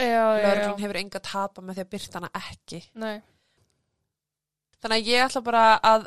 [0.09, 0.22] já.
[0.40, 2.81] Lörglun hefur enga tapa með því að byrta hana ekki.
[2.96, 3.18] Nei.
[4.78, 6.07] Þannig að ég ætla bara að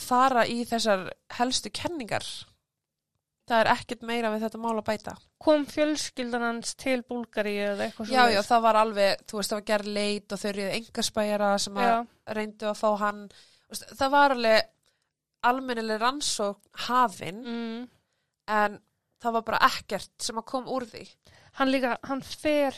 [0.00, 2.24] fara í þessar helstu kenningar.
[3.50, 5.14] Það er ekkert meira við þetta mál að bæta.
[5.42, 9.58] Kom fjölskyldan hans til Búlgaríu eða eitthvað Já, já, það var alveg, þú veist, það
[9.58, 11.96] var gerð leit og þau eruð engaspæjara sem að
[12.38, 13.26] reyndu að fá hann.
[13.82, 14.70] Það var alveg
[15.50, 17.84] almennileg rannsók hafin, mm.
[18.56, 18.78] en
[19.22, 21.06] það var bara ekkert sem að kom úr því.
[21.58, 22.76] hann líka, hann fer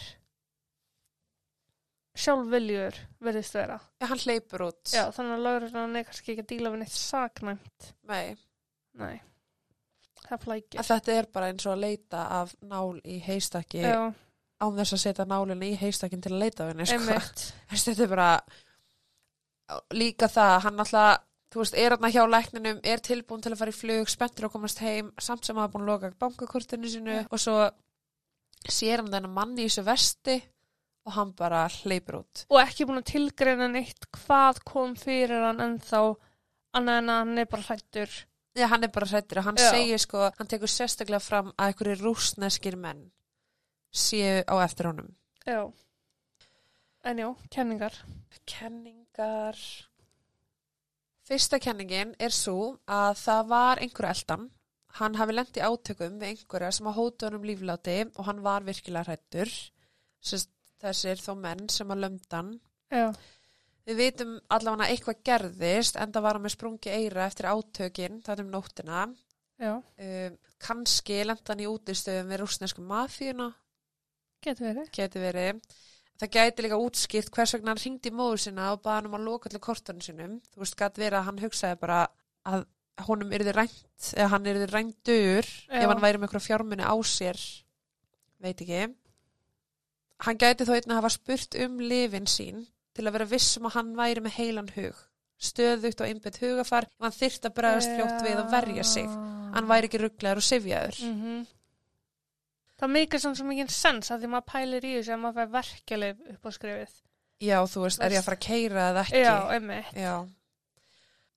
[2.14, 3.78] sjálfviljur verðist vera.
[3.98, 4.82] Ja, hann hleypur út.
[4.92, 7.88] Já, þannig að laurinn er kannski ekki að díla við neitt saknæmt.
[8.10, 8.36] Nei,
[8.94, 9.16] Nei,
[10.86, 14.12] þetta er bara eins og að leita af nál í heistakki Já,
[14.62, 17.18] án þess að setja nálinu í heistakkin til að leita af henni, sko.
[17.84, 18.28] þetta er bara
[19.96, 21.24] líka það, hann alltaf
[21.54, 24.56] þú veist, er hann hjá lækninum, er tilbúin til að fara í flug, spenntur að
[24.56, 27.58] komast heim samt sem hafa búin að loka bankakortinu sinu og svo
[28.66, 30.36] sér hann þennan manni í þessu vesti
[31.04, 35.62] og hann bara hleypur út Og ekki búin að tilgreina neitt hvað kom fyrir hann
[35.62, 36.02] ennþá
[36.74, 38.14] annað en að hann er bara hlættur.
[38.54, 39.68] Já, hann er bara hrættur og hann Já.
[39.70, 43.06] segir sko, hann tekur sérstaklega fram að einhverju rúsneskir menn
[43.94, 45.14] séu á eftir honum
[45.46, 45.70] Já.
[47.04, 47.92] En já, kenningar.
[48.48, 49.58] Kenningar
[51.24, 54.50] Fyrsta kenningin er svo að það var einhver eldan
[54.98, 58.66] hann hafi lent í átökum við einhverja sem að hóta honum lífláti og hann var
[58.66, 59.50] virkilega hrættur
[60.84, 62.52] þessir þó menn sem að lömda hann
[62.92, 63.08] Já.
[63.84, 68.20] Við vitum allavega að eitthvað gerðist en það var hann með sprungi eira eftir átökin
[68.24, 73.50] þannig um nóttina um, kannski lent hann í útistöðum við rúsnesku mafíuna
[74.44, 74.88] getur verið.
[74.94, 75.60] geti verið.
[76.20, 79.24] Það gæti líka útskipt hvers vegna hann ringdi móðu sinna og baði hann um að
[79.26, 80.36] loka allir kortunum sinum.
[80.54, 82.02] Þú veist, gæti verið að hann hugsaði bara
[82.46, 82.66] að
[83.08, 85.80] honum yrði rænt, eða hann yrði rændur Já.
[85.80, 87.40] ef hann væri með eitthvað fjármunni á sér.
[88.44, 88.84] Veit ekki.
[90.24, 92.62] Hann gæti þó einnig að hafa spurt um lifin sín
[92.94, 95.02] til að vera viss um að hann væri með heilan hug.
[95.42, 99.10] Stöðugt og einbett hugafar hann þyrft að bregðast fljótt við og verja sig.
[99.54, 101.02] Hann væri ekki rugglegar og sifjaður.
[101.10, 101.42] Mm
[102.84, 105.52] það meikar samt svo mikið sens að því maður pælir í þessu að maður fær
[105.58, 106.96] verkjalið upp á skrifið.
[107.44, 109.22] Já, þú veist, er ég að fara að keira eða ekki?
[109.24, 109.94] Já, einmitt.
[109.98, 110.14] Já.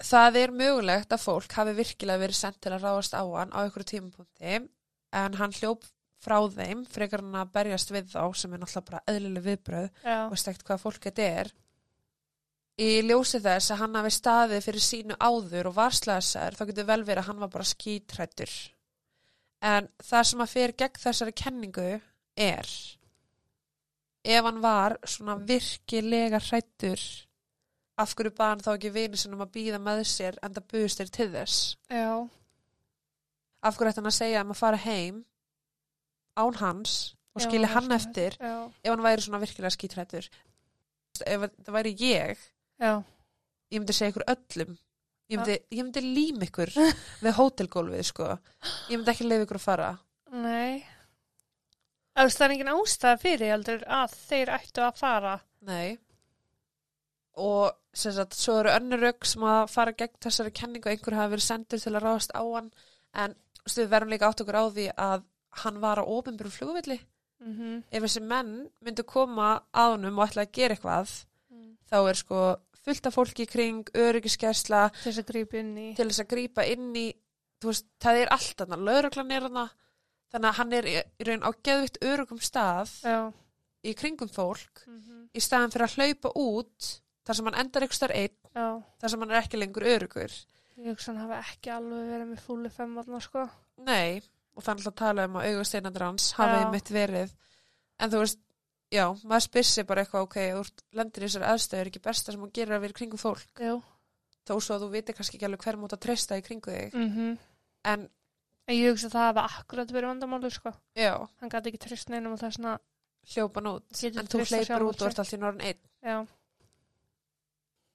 [0.07, 3.59] Það er mögulegt að fólk hafi virkilega verið sendt til að ráðast á hann á
[3.63, 4.59] einhverju tímapunkti
[5.17, 5.87] en hann hljóp
[6.21, 10.19] frá þeim frekar hann að berjast við þá sem er náttúrulega bara eðlileg viðbröð Já,
[10.27, 11.51] og ekkert hvað fólk þetta er.
[12.77, 17.01] Í ljósi þess að hann hafi staðið fyrir sínu áður og varslæðsar þá getur vel
[17.07, 18.53] verið að hann var bara skítrættur.
[19.61, 21.87] En það sem að fyrir gegn þessari kenningu
[22.37, 22.67] er
[24.27, 27.01] ef hann var svona virkilega hrættur
[27.97, 30.99] af hverju bara hann þá ekki vini sinum að býða með sér en það buðist
[31.01, 31.77] þér til þess.
[31.89, 32.29] já,
[33.63, 35.23] Af hverju ætti hann að segja að fara heim
[36.37, 40.29] án hans og skilja hann svona- eftir já, ef hann væri svona virkilega skítrættur.
[41.25, 42.37] Ef það væri ég,
[42.79, 43.01] já,
[43.71, 44.77] ég myndi segja ykkur öllum.
[45.27, 46.71] Ég myndi, ég myndi lím ykkur
[47.25, 48.29] við hótelgólfið, sko.
[48.87, 49.89] Ég myndi ekki leiða ykkur að fara.
[50.31, 50.85] nei.
[52.17, 55.33] Það er engin ástæða fyrir heldur að þeir ættu að fara.
[55.67, 55.97] Nei.
[57.37, 61.17] Og sem sagt, svo eru önnur rauk sem að fara gegn þessari kenningu og einhver
[61.17, 62.71] hafi verið sendur til að ráðast á hann
[63.13, 65.27] en veist, við verðum líka átt okkur á því að
[65.61, 66.99] hann var á ofinbjörn flugvilli.
[67.43, 71.13] Mm Ef þessi menn myndu koma að honum og ætla að gera eitthvað
[71.89, 72.39] þá er sko
[72.87, 75.87] fullt af fólki kring, öryggiskesla Til þess að grípa inn í.
[76.23, 77.07] að grípa inn í
[77.65, 79.65] veist, það er allt þarna, lauruglan er þarna
[80.31, 83.19] þannig að hann er í, í raun á geðvitt örugum stað Já.
[83.87, 85.03] í kringum fólk Mm
[85.37, 86.85] í staðan fyrir að hlaupa út
[87.27, 88.67] þar sem hann endar ykkur starf einn Já.
[89.01, 90.33] þar sem hann er ekki lengur örugur
[90.77, 93.43] Ég hugsa hann hafi ekki alveg verið með fúli fem vatna, sko.
[93.81, 94.21] nei,
[94.55, 96.69] og alltaf að tala um að augasteinandur hans hafi Já.
[96.71, 97.33] mitt verið
[97.99, 98.39] en þú veist,
[98.93, 102.41] já, maður spyr sig bara eitthvað, ok, þú lendir í þessar aðstöður ekki besta sem
[102.43, 103.77] hún gerir að vera í kringum fólk Jú.
[104.47, 106.93] þó svo að þú viti kannski ekki alveg hver mót að treysta í kringu þig
[106.97, 107.37] Mm
[107.87, 108.09] en,
[108.67, 110.73] En ég hugsa að það hafi akkurat verið vandamáli, sko.
[110.95, 112.73] já, Hann gæti ekki trist neinum og það er svona,
[113.31, 116.17] hljópan út en þú treyst sjálfan út og ert allt í norðin einn já.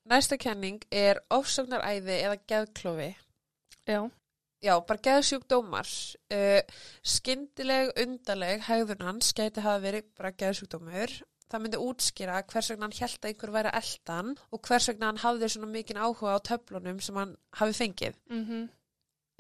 [0.09, 3.11] Næsta kenning er ofsóknaræði eða geðklofi.
[3.87, 4.01] Já.
[4.63, 5.89] Já, bara geðsjúkdómar.
[6.31, 6.61] Uh,
[7.03, 11.17] skyndileg, undarleg hegðun hans gæti hafa verið bara geðsjúkdómur.
[11.53, 15.21] Það myndi útskýra hvers vegna hann held að einhver væri eldan og hvers vegna hann
[15.21, 18.15] hafði svona mikinn áhuga á töflunum sem hann hafi fengið.
[18.31, 18.45] Mm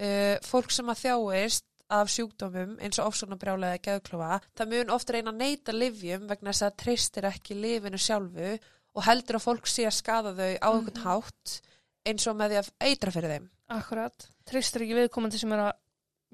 [0.03, 5.11] Uh, fólk sem að þjáist af sjúkdómum eins og ofsóknabrjálega eða geðklofa, það mun oft
[5.13, 8.49] reyna að neyta livjum vegna þess að treystir ekki lifinu sjálfu
[8.97, 11.05] og heldur að fólk sé að skada þau á einhvern Mhm.
[11.05, 11.61] hátt
[12.09, 13.51] eins og með því að eitra fyrir þeim.
[13.69, 14.27] Akkurat.
[14.49, 15.73] Tristur ekki viðkomandi sem er að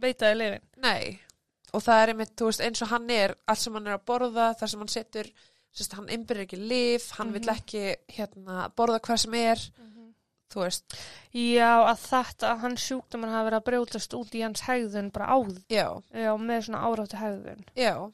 [0.01, 0.62] veita í lifin.
[0.85, 1.21] Nei,
[1.75, 4.05] og það er einmitt, þú veist, eins og hann er, allt sem hann er að
[4.09, 5.31] borða, þar sem hann setur,
[5.75, 7.55] sérst, hann innbyrðir ekki lif, hann vill Mhm.
[7.57, 7.83] ekki,
[8.16, 9.57] hérna, borða hvað sem er,
[10.51, 10.94] þú veist,
[11.35, 15.27] Já, að þetta, að hans sjúkdómar hafa verið að brjótast út í hans hegðun bara
[15.27, 15.62] áður.
[15.68, 17.64] já, Já, með svona áráttu hegðun.
[17.77, 18.12] já.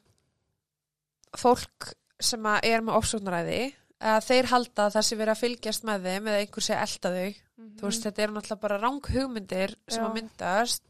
[1.36, 6.08] Fólk sem er með ofsóknaræði, að þeir halda að það sé verið að fylgjast með
[6.08, 7.36] þeim eða einhver sé að elda þau,
[7.78, 10.08] þú veist, þetta er náttúrulega bara rang hugmyndir sem Já.
[10.08, 10.84] að myndast.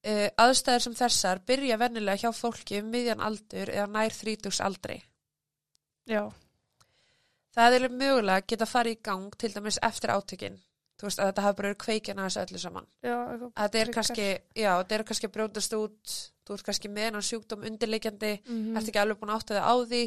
[0.00, 4.96] Uh, aðstæður sem þessar byrja vennilega hjá fólki um miðjan aldur eða nær þrítugs aldri.
[6.08, 6.22] Já.
[7.52, 10.56] Það er mögulega að geta farið í gang til dæmis eftir átökin.
[11.00, 12.88] Þú veist að þetta hafa bara verið kveikina þessu öllu saman.
[13.04, 13.16] Já.
[13.18, 14.26] Að þetta er kannski,
[14.56, 18.90] já, er kannski að brjótast út, þú ert kannski með hennan sjúkdóm undirleikjandi, Mm ert
[18.90, 20.02] ekki alveg búin að átta þig á því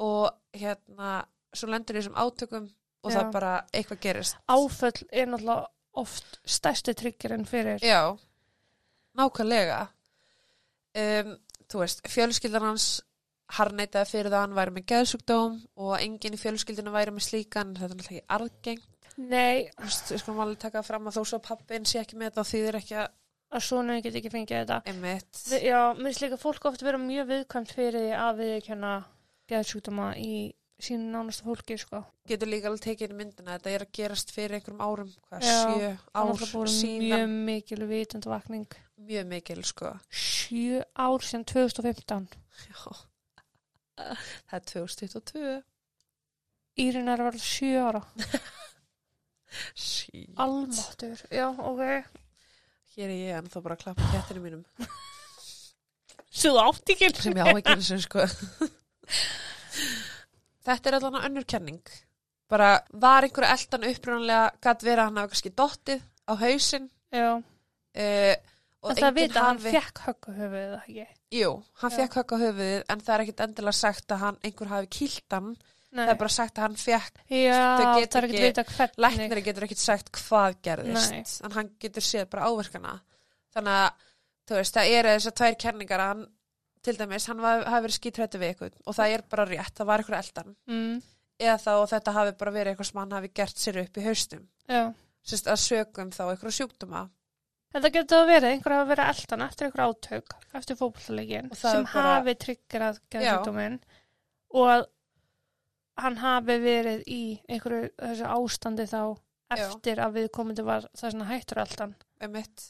[0.00, 1.10] og hérna,
[1.54, 2.68] svo lendur í þessum átökum
[3.04, 3.16] og Já.
[3.18, 4.36] það bara eitthvað gerist.
[4.48, 5.68] Áföll er náttúrulega
[6.00, 7.80] oft stærsti tryggjarinn fyrir.
[7.84, 8.16] Já,
[9.18, 9.80] nákvæmlega.
[11.00, 11.36] Um,
[11.70, 12.86] þú veist, fjölskyldan hans
[13.54, 17.72] harneitaði fyrir það að hann væri með geðsjúkdóm og enginn í fjölskyldinu væri með slíkan,
[17.78, 18.86] þetta er náttúrulega ekki argengt.
[19.20, 22.30] Nei, Þú veist, við skulum alveg taka fram að þó svo pappin sé ekki með
[22.30, 23.08] þetta og þýðir ekki að
[23.50, 24.76] að svona get ekki fengið þetta.
[25.50, 28.92] Vi- Já, mér finnst líka fólk ofta vera mjög viðkvæmt fyrir því að viðkjanna
[29.50, 30.32] geðsjúkdóma í
[30.80, 32.00] sínu nánasta fólki, sko.
[32.30, 35.44] Getur líka alveg tekið inn í myndina, þetta er að gerast fyrir einhverjum árum, hvað,
[35.44, 38.78] sjö ár síðan, mjög mikil vitundvakning.
[39.10, 39.90] mjög mikil, sko.
[40.08, 42.30] Sjö ár síðan 2015.
[42.70, 42.80] Já.
[44.00, 45.54] Það er 2022.
[46.80, 48.00] Írin er verða sjö ára.
[49.74, 50.30] Shit.
[50.40, 51.20] Almáttur.
[51.34, 51.82] Já, ok.
[52.96, 54.64] Hér er ég en þá bara að klappa kettinu mínum,
[56.30, 57.08] Svo átt ekki.
[57.18, 58.24] sem ég á ekki eins og sko.
[60.66, 61.80] Þetta er allan önnur kenning.
[62.50, 66.88] Bara var einhver eldan upprunanlega, gætt verið að hann hafa kannski dottið á hausinn.
[67.14, 67.28] Já.
[67.38, 68.34] Uh,
[68.82, 71.06] og En það vita að hann hafi- fekk höggu höfuðið, eða ekki?
[71.40, 71.50] Jú,
[71.82, 71.96] hann Já.
[72.00, 75.36] fekk högg á höfuðið en það er ekkit endilega sagt að hann, einhver hafi kýlt
[75.36, 75.50] hann.
[75.90, 76.04] Nei.
[76.06, 78.98] Það er bara sagt að hann fekk, Já, það er ekki ekki- vita hvernig.
[79.04, 81.10] læknir getur ekkit sagt hvað gerðist.
[81.10, 81.24] Nei.
[81.44, 83.00] En hann getur séð bara áverkana.
[83.54, 83.90] Þannig að,
[84.54, 86.26] veist, það eru þessar tvær kenningar að hann
[86.82, 90.02] til dæmis, hann hafi verið skítrættu við ykkur og það er bara rétt, það var
[90.02, 91.00] eitthvað eldan mm,
[91.40, 94.44] eða þá þetta hafi bara verið eitthvað sem hann hafi gert sér upp í haustum
[94.68, 94.82] já.
[95.30, 97.08] Sist að sögum þá eitthvað sjúkdóma
[97.70, 100.78] Þetta getur verið, einhver hafa verið eldan eftir einhver átök, eftir
[101.54, 103.76] það sem er bara- hafi tryggerað geðsjúkdóminn
[104.58, 104.86] og að
[106.02, 109.02] hann hafi verið í einhverju þessu ástandi þá
[109.50, 109.66] Já.
[109.68, 110.28] eftir að við
[110.66, 111.94] var þess að hættur eldan.
[112.20, 112.66] um mitt,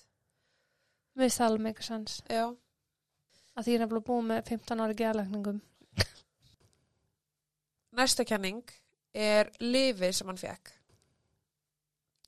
[1.16, 2.22] Við það alveg ekki sens.
[2.28, 2.44] já
[3.58, 5.60] Að því er nefnilega búið með 15 ári geðlækningum.
[7.98, 8.62] Næsta kenning
[9.14, 10.72] er lifi sem hann fekk.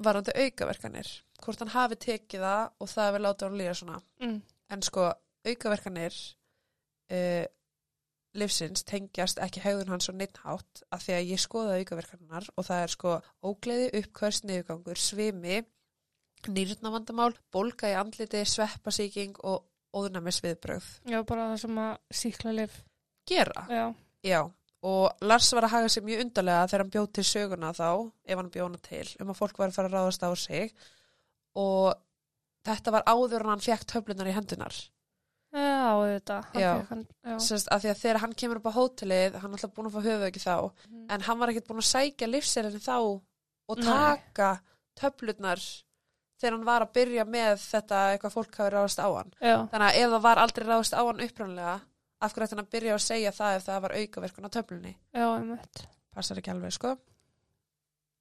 [0.03, 1.09] Varandi aukaverkanir.
[1.43, 3.99] Hvort hann hafi tekið það og það hefur látið hann líða svona.
[4.23, 4.39] Mm.
[4.73, 5.09] En sko,
[5.47, 6.17] aukaverkanir
[7.13, 7.45] uh,
[8.39, 12.85] livsins tengjast ekki hegðun hans og neitthátt af því að ég skoða aukaverkanar og það
[12.85, 15.61] er sko ógleði, uppkvörst, niðurgangur, svimi,
[16.49, 20.87] nýrnavandamál, bólga í andliti, sveppasíking og óðunæmis viðbröð.
[21.13, 22.79] Já, bara það sem að síkla lif.
[23.29, 23.67] Gera.
[23.71, 23.85] Já.
[24.23, 24.41] Já,
[24.83, 27.89] og Lars var að haga sér mjög undarlega þegar hann bjóð til söguna þá,
[28.27, 30.73] ef hann bjóna til, um að fólk var að fara að ráðast á sig
[31.59, 31.95] og
[32.67, 34.75] þetta var áður en hann fekk töflunar í hendunar.
[35.53, 36.39] Já, þetta.
[36.57, 36.71] Já.
[37.45, 39.97] Sest, af því að þegar hann kemur upp á hótelið, hann er alltaf búin að
[39.99, 40.55] fá höfuð ekki þá,
[40.89, 41.07] Mm.
[41.13, 42.97] en hann var ekkert búin að sækja lífserinni þá
[43.69, 44.49] og taka
[44.97, 45.61] töflunar
[46.43, 49.33] þegar hann var að byrja með þetta eitthvað fólk hafi ráðast á hann.
[49.41, 49.57] Já.
[49.73, 51.79] Þannig að ef það var aldrei ráðast á hann upprænlega,
[52.23, 54.93] af hverju ætti hann að byrja að segja það ef það var aukaverkun á töflunni?
[55.15, 55.87] Já, einmitt.
[56.13, 56.97] passar ekki alveg sko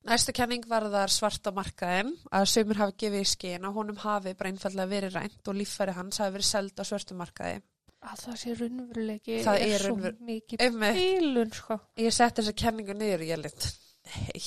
[0.10, 4.32] Næsta kenning var þar svarta markaðin að sömur hafi gefið í skinn að honum hafi
[4.40, 7.60] bara einfallega verið rænt og líffæri hans hafi verið seld á svörtu markaði.
[8.02, 11.78] Að það sé raunveruleiki Það er svo raunver- mikið Einmitt, bílun, sko.
[12.02, 13.68] ég setti þessa kenningu niður og ég lind,
[14.10, 14.42] nei,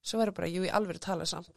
[0.00, 1.52] svo verður bara, jú, í alveg tala saman.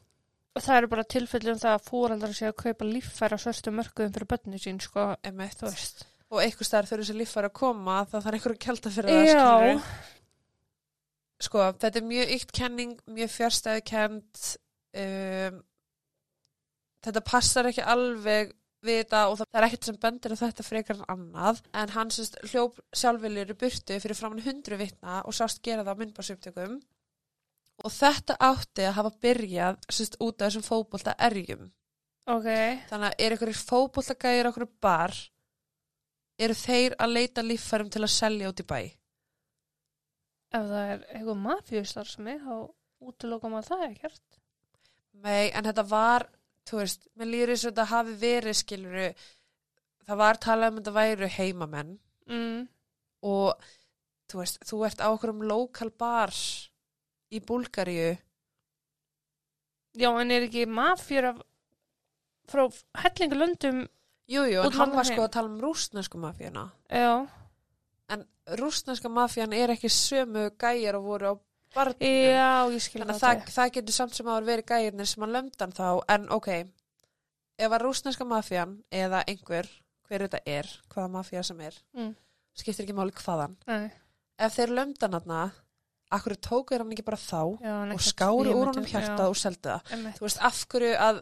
[0.63, 4.61] Það eru bara tilfellum það að fóraldar sé að kaupa líffæra svörstu mörkuðum fyrir börnu
[4.61, 5.07] sín, sko.
[5.27, 5.57] Einmitt.
[5.61, 6.05] Þú veist.
[6.27, 9.31] Og einhver staðar þurfi þessi líffæri að koma, þá þarf einhver að kjálta fyrir það,
[9.31, 10.05] skilurðu.
[11.47, 14.45] Sko, þetta er mjög ykt kenning, mjög fjárstæðu kend,
[15.03, 15.59] um,
[17.07, 20.99] þetta passar ekki alveg við þetta og það er ekkert sem bendir að þetta frekar
[20.99, 25.63] en annað en hann sérst hljóp sjálfviljur í burtu fyrir framann hundru vitna og sást
[25.65, 26.77] gera það á myndbarsuptökum
[27.85, 31.67] og þetta átti að hafa byrjað sérst út af þessum fótbolta erjum
[32.27, 32.47] Ok.
[32.89, 35.13] þannig að er einhverjir fótboltagæðir okkur bar
[36.39, 38.79] eru þeir að leita líffærum til að selja út í bæ
[40.57, 44.37] Ef það er eitthvað mafjustar sem er, þá útiloka maður það ekkert.
[45.25, 46.23] Nei, en þetta var,
[46.69, 49.07] þú veist, mér líður eins og þetta hafi verið skiluru,
[50.07, 51.91] það var talað um að þetta væru heimamenn
[52.31, 52.63] Mm.
[53.23, 53.67] og
[54.31, 56.31] þú veist, þú ert á okkur um lokal bar
[57.31, 58.17] í Búlgaríu.
[59.97, 61.39] Já, en er ekki mafjur af,
[62.47, 62.67] frá
[63.03, 63.87] hellingulöndum,
[64.27, 66.65] Jú, jú, en hann var sko að tala um rústnesku mafíuna.
[66.91, 67.27] já,
[68.09, 68.25] En
[68.59, 71.33] rústneska mafían er ekki sömu gæjar og voru á
[71.75, 71.97] barnum.
[71.99, 73.41] já, ég skil Þannig að það.
[73.41, 76.47] það, það getur samt sem áður verið gæjarnir sem að lömdan þá, en ok,
[77.59, 79.67] ef að rústneska mafían eða einhver,
[80.07, 82.15] hver þetta er, hvaða mafía sem er, Mm.
[82.53, 83.57] skiptir ekki máli hvaðan.
[83.67, 83.91] Nei,
[84.39, 85.51] ef þeir lömdan hann
[86.11, 89.37] akkur tóku þeir hann ekki bara þá já, og skáru úr honum hjartað já, og
[89.41, 89.91] seldu það?
[89.91, 90.17] Einmitt.
[90.19, 91.21] þú veist, af hverju að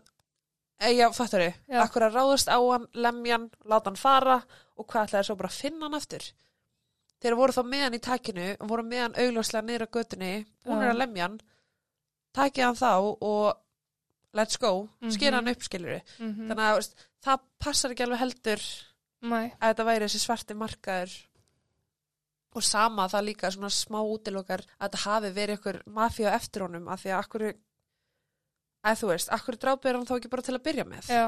[0.79, 4.37] e, já, fattur þau, akkur að ráðast á hann lemjan, láta hann fara
[4.77, 6.25] og hvað ætlaði svo bara að finna hann aftur?
[7.23, 10.31] Þeir voru þá með hann í takinu og voru með hann augljóslega niður á götunni
[10.65, 10.91] búinir Já.
[10.93, 11.37] að lemja hann.
[12.35, 12.91] Takið hann þá
[13.23, 13.61] og
[14.35, 15.45] let's go, skera Mhm.
[15.45, 18.61] hann upp skilur Mm þannig að veist, það passar ekki alveg heldur
[19.25, 21.13] Nei, að þetta væri þessi svarti markaður
[22.55, 26.87] og sama það líka svona smá útilokar að þetta hafi verið ykkur mafíu eftir honum
[26.93, 27.45] af því að akkur
[28.85, 31.25] að þú veist, akkur drápið hann þá ekki bara til að byrja með já.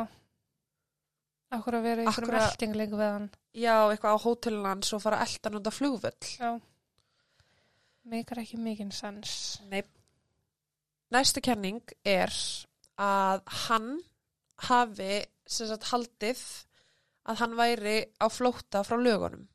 [1.58, 3.30] Akkur að vera einhverjum Akkur að- eldingleiku við hann.
[3.56, 6.52] já, eitthvað á hótelin hans og fara eldan undan flugvöll Já.
[8.08, 9.60] Meikar ekki mikinn sens.
[9.68, 9.82] Nei.
[11.12, 12.32] Næsta kenning er
[13.00, 13.90] að hann
[14.70, 16.40] hafi sem sagt haldið
[17.28, 19.48] að hann væri á flótta frá lögunum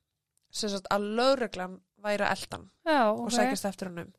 [0.52, 3.34] sagt að lögreglan væri að eldan Já, og ok.
[3.36, 4.10] sækjast eftir hannum.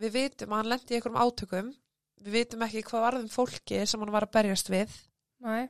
[0.00, 1.74] Við vitum að hann lendi í einhverjum átökum,
[2.20, 4.96] við vitum ekki hvað varðum fólki sem hann var að berjast við.
[5.44, 5.68] Nei,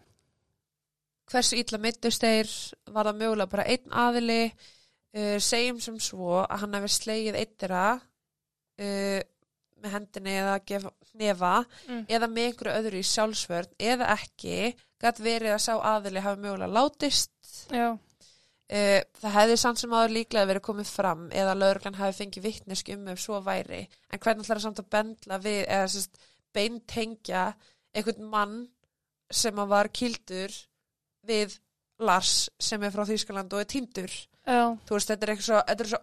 [1.30, 2.48] Hversu illa mittust þeir
[2.90, 7.82] var það mögulega bara einn aðili, uh, segjum sem svo að hann hefði slegið eittira
[7.94, 9.20] uh,
[9.80, 10.56] með hendinni eða
[11.20, 11.52] nefa
[11.86, 12.02] mm.
[12.10, 16.74] eða með einhverju öðru í sjálfsvörn eða ekki, gætt verið að sá aðili hafi mögulega
[16.74, 17.32] látist.
[17.70, 17.94] já,
[18.70, 22.88] Uh, það hefði samt sem áður líklega verið komið fram eða lauruglan hafi fengið vittnesk
[22.94, 23.80] um ef svo væri.
[24.12, 26.20] En hvernig ætlar það samt að bendla við eða sérst,
[26.54, 27.44] beintengja
[27.94, 28.54] einhvern mann
[29.30, 30.54] sem að var kildur
[31.26, 31.58] við
[32.00, 34.14] Lars sem er frá Þýskaland og er týndur?
[34.46, 36.00] Já, þú veist, þetta er eitthvað svo, þetta er svo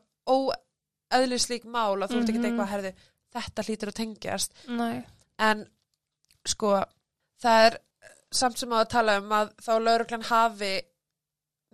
[1.15, 2.45] óeðlislík mál að þú ert ekki Mhm.
[2.51, 2.91] eitthvað, herði,
[3.33, 4.51] þetta hlýtur að tengjast.
[4.67, 5.05] Nei,
[5.39, 5.65] en
[6.45, 6.83] sko
[7.41, 7.79] það er
[8.31, 10.81] samt sem að tala um að þá lauruglan hafi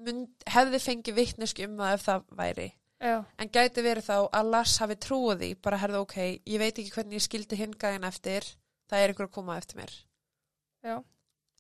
[0.08, 2.68] mynd, hefði fengið vittneski um það ef það væri.
[3.04, 6.78] Já, en gæti verið þá að Lars hafi trúið því bara herði ok, ég veit
[6.78, 8.47] ekki hvernig ég skildi hingæðin eftir,
[8.88, 9.97] það er einhver að koma eftir mér.
[10.84, 10.95] Já,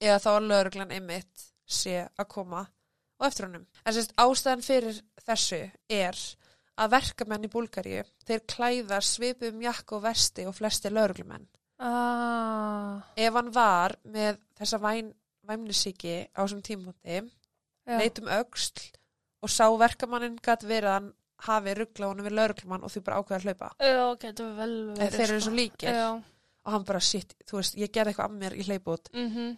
[0.03, 2.63] eða þá að lauruglan einmitt sé að koma
[3.19, 3.67] og eftir honum.
[3.83, 5.59] En sérst ástæðan fyrir þessu
[5.91, 6.23] er
[6.79, 11.45] að verkamenn í Búlgaríu þeir klæða svipum jakk og vesti og flesti lauruglumenn
[11.83, 15.11] ah, ef hann var með þessa væn,
[15.45, 17.21] væmnisíki á þessum tímúti
[17.87, 18.85] leit um öxl
[19.43, 21.09] og sá verkamannin gæti verið að hann
[21.43, 23.71] hafi ruggla honum við lauruglumann og því bara ákveða að hlaupa.
[23.83, 25.45] Já, getur vel verið, þeir eru sko.
[25.49, 25.97] svo líkir.
[25.97, 26.09] Já,
[26.63, 29.55] og hann bara shit, þú veist, ég gerði eitthvað af mér í hlaupút mhm,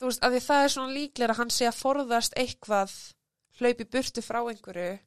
[0.00, 2.96] þú veist, að því það er svona líklega að hann sé að forðast eitthvað
[3.60, 4.98] hlaupi burtu frá einhverju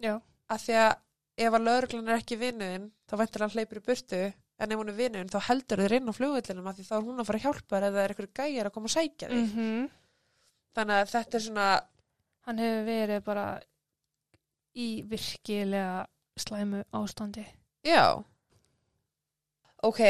[0.00, 0.14] já,
[0.48, 0.94] að því að
[1.36, 4.24] ef að lauruglan er ekki vinnuðin þá væntir hann hleypur í burtu.
[4.56, 7.02] En ef hún er vinnuðin þá heldur þeir inn á flugvöllinum að því þá er
[7.04, 9.42] hún að fara að hjálpa þér eða er einhverju gæjar að koma að sækja þig.
[9.42, 9.82] Mhm,
[10.76, 11.68] þannig að þetta er svona
[12.46, 13.46] hann hefur verið bara
[14.76, 16.06] í virkilega
[16.36, 17.46] slæmu ástandi.
[17.86, 18.22] já
[19.86, 20.00] ok,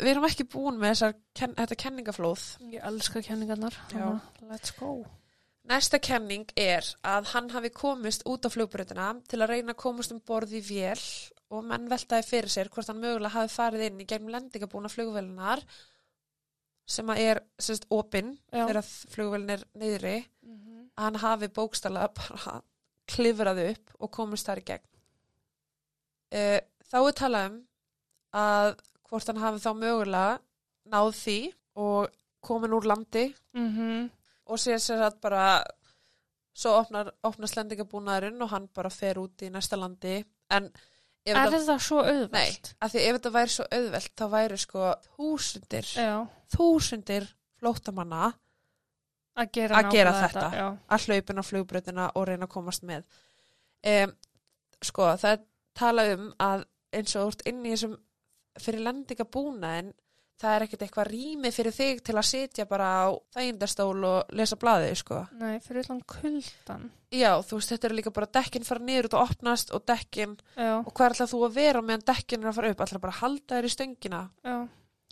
[0.00, 3.78] við erum ekki búin með þessar, ken, þetta kenningaflóð Ég elska kenningarnar,
[4.48, 5.00] let's go.
[5.68, 10.14] Næsta kenning er að hann hafi komist út á flugbröðina til að reyna að komast
[10.14, 11.02] um borð í vél
[11.52, 15.60] og menn veltaði fyrir sér hvort hann mögulega hafi farið inn í gegnum lendingabúna flugvélunar
[16.88, 18.78] sem að er sérst opinn þegar
[19.12, 20.90] flugvélun er niðri Mhm.
[20.96, 22.62] að hann hafi bókstala bara
[23.08, 24.86] klifrað upp og komist þar í gegn.
[26.32, 26.60] Uh,
[26.90, 27.58] þá er talað um
[28.36, 28.74] að
[29.08, 30.38] hvort hann hafi þá mögulega
[30.92, 31.36] náð því
[31.80, 32.10] og
[32.44, 34.10] komin úr landi Mhm.
[34.46, 35.64] og sér sér að bara
[36.54, 40.70] svo opnar, opnar slendingabúnaðurinn og hann bara fer út í næsta landi en
[41.26, 42.32] Er þetta, þetta svo auðvelt?
[42.32, 44.84] nei, að því ef þetta væri svo auðvelt þá væri sko
[45.16, 46.12] þúsundir Já,
[46.54, 47.26] þúsundir
[47.58, 48.32] flóttamanna
[49.38, 50.46] að gera, Að gera þetta.
[50.56, 53.04] Já, að hlaupin á flugbröðina og reyna að komast með
[53.86, 54.14] um,
[54.82, 55.44] sko það
[55.78, 56.64] talað um að
[56.96, 57.96] eins og þú ert inn í þessum
[58.58, 59.92] fyrir lendingabúnaðin
[60.38, 64.58] það er ekkert eitthvað rými fyrir þig til að sitja bara á þægindastól og lesa
[64.58, 66.88] blaðið sko nei, fyrir utan kuldan.
[67.10, 70.74] Já, þú veist, þetta eru líka bara dekkin fara niður og opnast og dekkin Já,
[70.84, 72.82] og hvað ætlar þú að vera meðan dekkin er að fara upp?
[72.84, 74.56] ætlar bara að halda þér í stöngina já,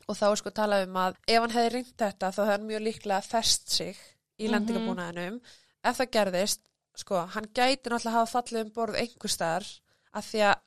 [0.08, 2.66] og þá er sko talað um að ef hann hefði reynt þetta þá hefði hann
[2.68, 3.96] mjög líklega fest sig
[4.38, 4.52] í Mhm.
[4.52, 5.40] lendingabúnaðinum
[5.84, 6.60] ef það gerðist,
[6.96, 9.66] sko, hann gæti náttúrulega hafa fallið um borð einhver staðar
[10.12, 10.60] af því að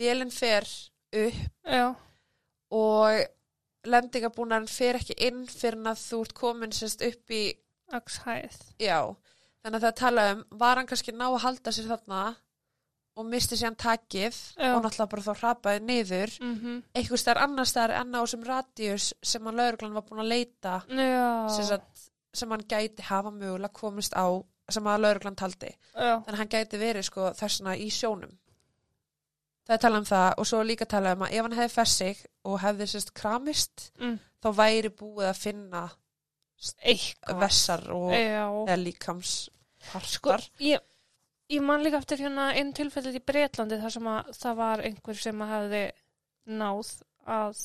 [0.00, 0.64] vélinn fer
[1.12, 1.94] upp já,
[2.72, 3.28] og
[3.84, 7.42] lendingabúnaðin fer ekki inn fyrir að þú ert komin sérst upp í
[7.92, 8.56] axhæð.
[8.80, 9.14] Já,
[9.64, 12.22] þannig að það tala um, var hann kannski ná að halda sér þarna
[13.14, 16.32] og misti sér hann takið og náttúrulega bara þá hrapaði niður.
[16.42, 16.54] Mm
[16.94, 20.80] einhver staðar annar staðar enn á þessum radíus sem hann lauruglan var búin að leita
[21.54, 21.80] sem,
[22.34, 24.26] sem hann gæti hafa mögulega komist á
[24.68, 25.70] sem að lauruglan taldi.
[25.94, 28.32] Já, þannig að hann gæti verið sko þessna í sjónum.
[29.64, 32.00] Það er talað um það og svo líka talað um að ef hann hefði fest
[32.02, 34.16] sig og hefði sérst kramist mm.
[34.44, 35.84] þá væri búið að finna
[36.80, 37.40] eitthvað.
[37.42, 40.84] vessar og Já, eða líkams sko, partar ég,
[41.52, 45.20] ég man líka eftir hérna einn tilfellið í Breitlandi þar sem að það var einhver
[45.20, 45.82] sem að hefði
[46.60, 46.94] náð
[47.34, 47.60] að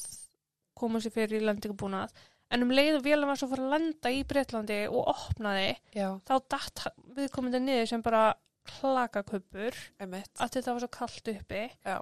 [0.80, 2.14] koma sér fyrir í lendingabúnað
[2.50, 6.36] en um leiðu vélum var svo fyrir að lenda í Breitlandi og opnaði Já, þá
[6.56, 6.86] datt
[7.18, 8.30] viðkomandi niður sem bara
[8.70, 10.30] klakakuppur einmitt.
[10.38, 11.62] Að þetta var svo kallt uppi.
[11.88, 11.98] Já,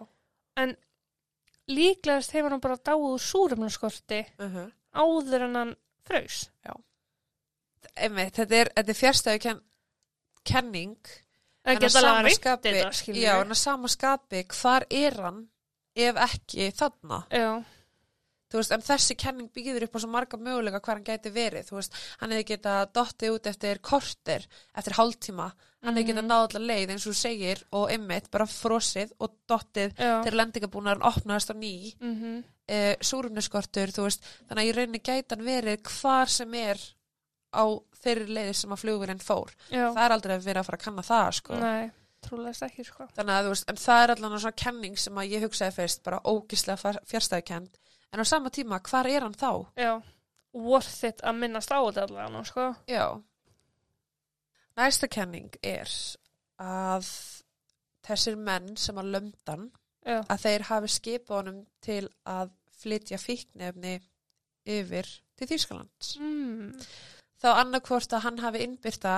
[1.72, 4.66] líklegast hefur hann bara dáið úr súrumnarskorti uh
[4.98, 5.74] áður en hann
[6.08, 6.48] fraus
[8.06, 9.62] einmitt, þetta er, er fjärstæðu ken,
[10.48, 10.98] kenning
[11.68, 14.86] en á geta alveg sama reynt skapi, þetta skilur já, en á sama skapi hvar
[14.90, 15.42] er hann
[15.98, 17.22] ef ekki þarna?
[17.34, 17.50] Já,
[18.54, 21.96] veist, en þessi kenning býður upp á svo marga möguleika hvar hann gæti verið, veist
[22.22, 24.46] hann hefði getað dottið út eftir korter
[24.78, 25.50] eftir hálftíma,
[25.84, 26.32] hann hefði getað Mhm.
[26.32, 30.22] náð allar leið eins og segir og einmitt bara frosið og dottið já.
[30.24, 31.96] þegar lendingabúnaðurinn opnaðist á ný.
[32.00, 34.26] Mm uh, súrumniskortur, þú veist.
[34.50, 36.82] Þannig að rauninni gæti hann verið hvar sem er
[37.56, 37.64] á
[38.04, 39.86] þeirri leiði sem að flugurinn fór já.
[39.86, 41.62] það er aldrei að vera að fara að kanna það sko.
[41.62, 41.90] nei,
[42.28, 45.34] trúlega ekki sko þannig að þú veist, en það er allan svona kenning sem að
[45.36, 47.82] ég hugsaði fyrst, bara ógislega fjärstæðukend,
[48.14, 49.52] en á sama tíma hvar er hann þá?
[49.80, 49.94] já,
[50.58, 53.18] worth it að minnast á þetta allavega sko Já
[54.78, 55.90] næsta kenning er
[56.62, 57.10] að
[58.08, 59.68] þessir menn sem að lömdan
[60.06, 63.98] já, að þeir hafi skipað honum til að flytja fíknefni
[64.68, 66.72] yfir til Þýskalands mm.
[67.42, 69.18] Þá annarkvort að hann hafi innbyrta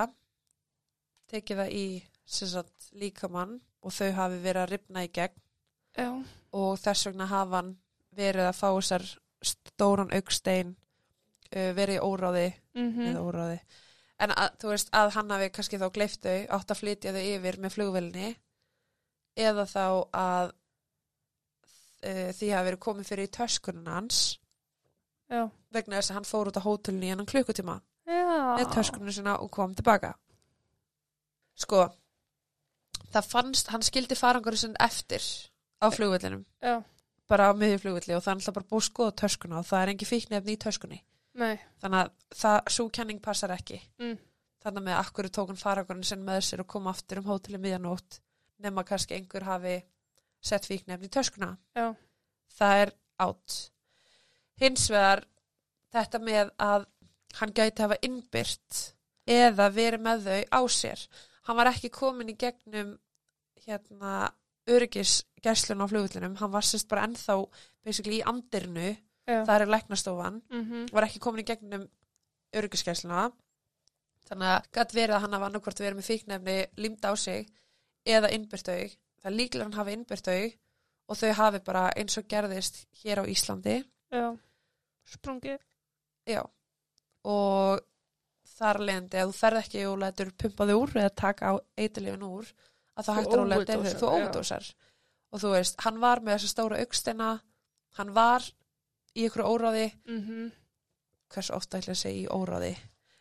[1.29, 1.85] tekið það í
[2.29, 5.37] sagt líkamann og þau hafi verið að ripna í gegn
[5.97, 6.09] Já.
[6.53, 7.71] og þess vegna hafa hann
[8.15, 9.05] verið að fá þessar
[9.45, 12.49] stóran augstein uh, verið í óráði
[12.79, 13.59] Mm eða óráði
[14.19, 17.23] en að, þú veist að hann hafi kannski þá gleift þau átt að flytja þau
[17.23, 18.29] yfir með flugvelni
[19.39, 20.51] eða þá að
[22.03, 24.39] uh, því hafi verið komið fyrir í töskunum hans
[25.29, 25.49] Já.
[25.71, 27.79] vegna þess að hann fór út á hótelni í hennan klukkutíma
[28.09, 28.57] Já.
[28.59, 30.13] með töskunum sinna og kom tilbaka
[31.59, 31.83] sko
[33.13, 35.23] það fannst, hann skildi farangurinn sinn eftir
[35.81, 36.79] á flugvellinum Já.
[37.29, 39.83] bara á miðju flugvelli og það er alltaf bara búið að skoða töskuna og það
[39.85, 40.99] er engi fíknefni í töskunni
[41.39, 41.59] Nei.
[41.81, 44.17] þannig að það, svo kenning passar ekki Mm.
[44.63, 48.19] þannig með akkur tók hann farangurinn sinn með sér og kom aftur um hóteli miðjanótt
[48.59, 49.77] nema kannski einhver hafi
[50.41, 51.93] sett fíknefni í töskuna Já.
[52.57, 53.59] það er átt
[54.59, 55.23] hins vegar
[55.93, 56.85] þetta með að
[57.39, 58.93] hann gæti hafa innbyrt
[59.29, 61.07] eða verið með þau á sér
[61.47, 62.95] hann var ekki komin í gegnum
[63.65, 64.31] hérna
[64.69, 67.35] öryggisgæslun á flugullinum, hann var sérst bara ennþá
[67.85, 68.95] basically í andirnu
[69.29, 69.43] Já.
[69.45, 70.87] það er læknastofan, Mhm.
[70.91, 71.87] var ekki komin í gegnum
[72.53, 73.31] öryggisgæsluna
[74.29, 77.47] þannig að gæti verið að hann hafa annarkvort verið með fíknefni limd á sig
[78.05, 78.89] eða innbyrt þau,
[79.21, 80.53] það er líklega hann hafi innbyrt þau
[81.09, 84.37] og þau hafi bara eins og gerðist hér á Íslandi Já.
[85.05, 85.59] Sprungið.
[86.27, 86.43] Já,
[87.27, 87.81] og
[88.59, 92.25] þar leðandi að þú ferð ekki og letur pumpa þau úr eða taka á eitilifin
[92.27, 92.47] úr
[92.99, 94.13] að það er að leta overdosar, þú já.
[94.15, 94.69] óverdósar
[95.29, 97.29] og þú veist, hann var með þessa stóra auksteina
[97.99, 98.47] hann var
[99.15, 100.49] í ykkur óráði Mm
[101.29, 102.71] hversu ofta ætla að segja í óráði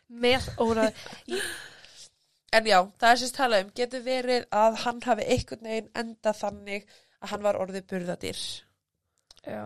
[0.09, 0.93] Með óraði.
[2.57, 6.33] en já, það er sérst talað um getur verið að hann hafi einhvern veginn enda
[6.33, 6.87] þannig
[7.19, 8.41] að hann var orðið burðadýr
[9.45, 9.65] Já.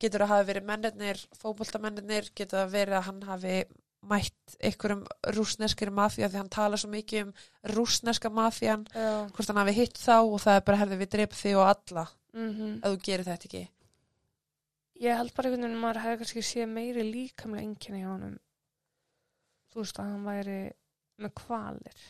[0.00, 3.54] Getur að hafa verið mennirnir, fótboltamennirnir, getur að verið að hann hafi
[4.08, 5.00] mætt einhverjum
[5.34, 7.32] rúsneskri mafíu því hann tala svo mikið um
[7.74, 9.26] rúsneska mafían, Já.
[9.34, 12.06] hvort hann hafi hitt þá og það er bara herði við dreip þig og alla
[12.38, 13.62] Mm ef þú gerir þetta ekki.
[15.02, 18.36] Ég held bara einhvern veginn að maður hefði kannski séð meiri líkamlega einkenni hjá honum.
[19.72, 20.58] Þú veist að hann væri
[21.18, 22.04] með kvalir.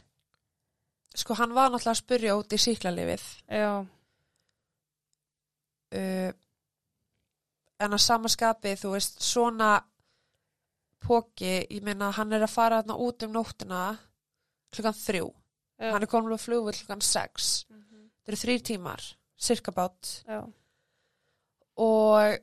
[1.19, 3.71] Sko hann var náttúrulega að spurja út í síklarlifið Já.
[5.95, 6.31] uh,
[7.81, 9.83] en að samaskapi þú veist svona
[11.01, 13.83] póki, ég meina hann er að fara þarna út um nóttina
[14.75, 15.29] klukkan þrjú,
[15.79, 15.93] Já.
[15.93, 18.11] hann er komin á flugvill klukkan sex, Mhm.
[18.27, 20.25] þetta eru þrý tímar cirka bát.
[21.79, 22.39] Og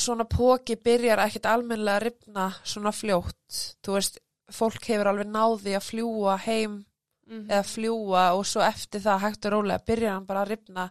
[0.00, 3.76] svona póki byrjar ekkit almennilega að ripna svona fljótt.
[3.84, 4.18] Þú veist,
[4.50, 6.84] fólk hefur alveg náði að fljúa heim
[7.28, 7.46] Mhm.
[7.48, 10.90] eða fljúa og svo eftir það hægt og rólega byrjar hann bara að ripna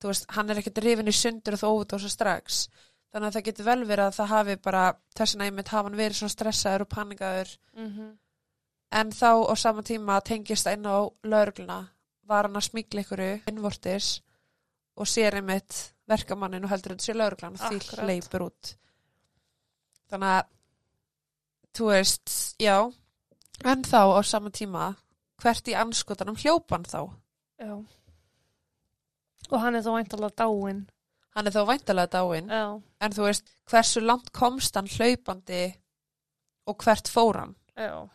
[0.00, 2.68] þú veist, hann er ekkit rifin í sundur og þú óvita strax
[3.12, 4.82] þannig að það getur vel verið að það hafi bara
[5.16, 8.08] þess að einmitt hafa hann verið svona stressaður og panikaður Mhm.
[8.92, 11.78] en þá á sama tíma tengist það inn á laurugluna
[12.28, 14.20] var hann að smíkla ykkur innvortis
[14.96, 18.74] og sér einmitt verkamannin og heldur þetta sé lauruglan og því hleypur út
[20.10, 20.44] þannig að
[21.78, 22.76] þú veist, já
[23.64, 24.96] en þá á sama tíma
[25.42, 27.10] hvert í anskotanum hljópan þá
[27.58, 27.74] Já.
[29.50, 30.88] Og hann er þó væntalega dáinn.
[31.36, 32.64] Hann er þá væntalega dáinn Já.
[32.78, 35.66] en þú veist, hversu langt komst hann hlaupandi
[36.68, 38.08] og hvert fór hann Já.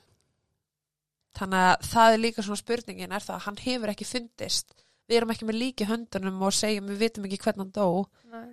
[1.33, 4.75] Þannig að það er líka svona spurningin er það að hann hefur ekki fundist.
[5.09, 7.87] Við erum ekki með líki höndunum og segjum við vitum ekki hvernig hann dó.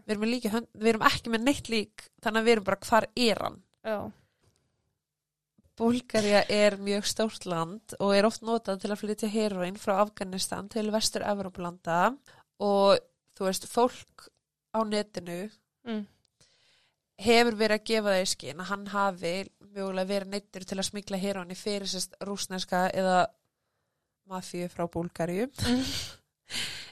[0.08, 3.06] Við erum, hönd, við erum ekki með neitt lík þannig að við erum bara hvar
[3.26, 3.60] er hann.
[3.84, 3.98] Já.
[5.80, 10.68] Búlgaria er mjög stórt land og er oft notað til að flytja heroin frá Afganistan
[10.72, 12.10] til vestur Evrópulanda
[12.60, 12.98] og
[13.36, 14.26] þú veist, fólk
[14.74, 15.50] á netinu
[15.86, 16.02] Mm.
[17.20, 19.30] hefur verið að gefa það í skinn að hann hafi
[19.72, 23.22] mögulega verið neittur til að smikla heroinni fyrir sérst rúsneska eða
[24.28, 25.48] mafíu frá Búlgaríu.
[25.66, 25.84] Mm.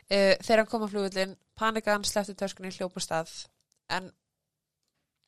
[0.08, 3.28] Uh, þegar hann kom á flugullin, panikan, sleppti töskunni, hljópustað,
[3.92, 4.06] en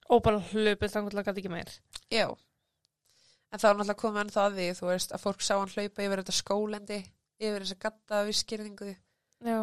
[0.08, 1.72] Og bara hlupið þannig að gæti ekki meir.
[2.08, 2.24] já,
[3.52, 6.06] en þá er náttúrulega komið hann það því, þú veist, að fólk sá hann hlaupa
[6.06, 6.98] yfir þetta skólendi,
[7.36, 8.88] yfir þessa gatta við skýrningu,
[9.44, 9.58] Já.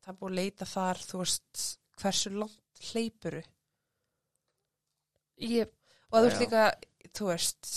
[0.00, 1.64] það er búið að leita þar, þú veist,
[2.00, 3.42] hversu langt hleypuru
[5.44, 5.66] Ég,
[6.12, 6.64] og þú veist líka,
[7.18, 7.70] þú veist,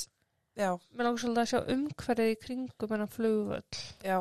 [0.58, 3.80] já, mér langar svolítið að sjá umhverfið í kringum hennar flugvöll.
[4.06, 4.18] já,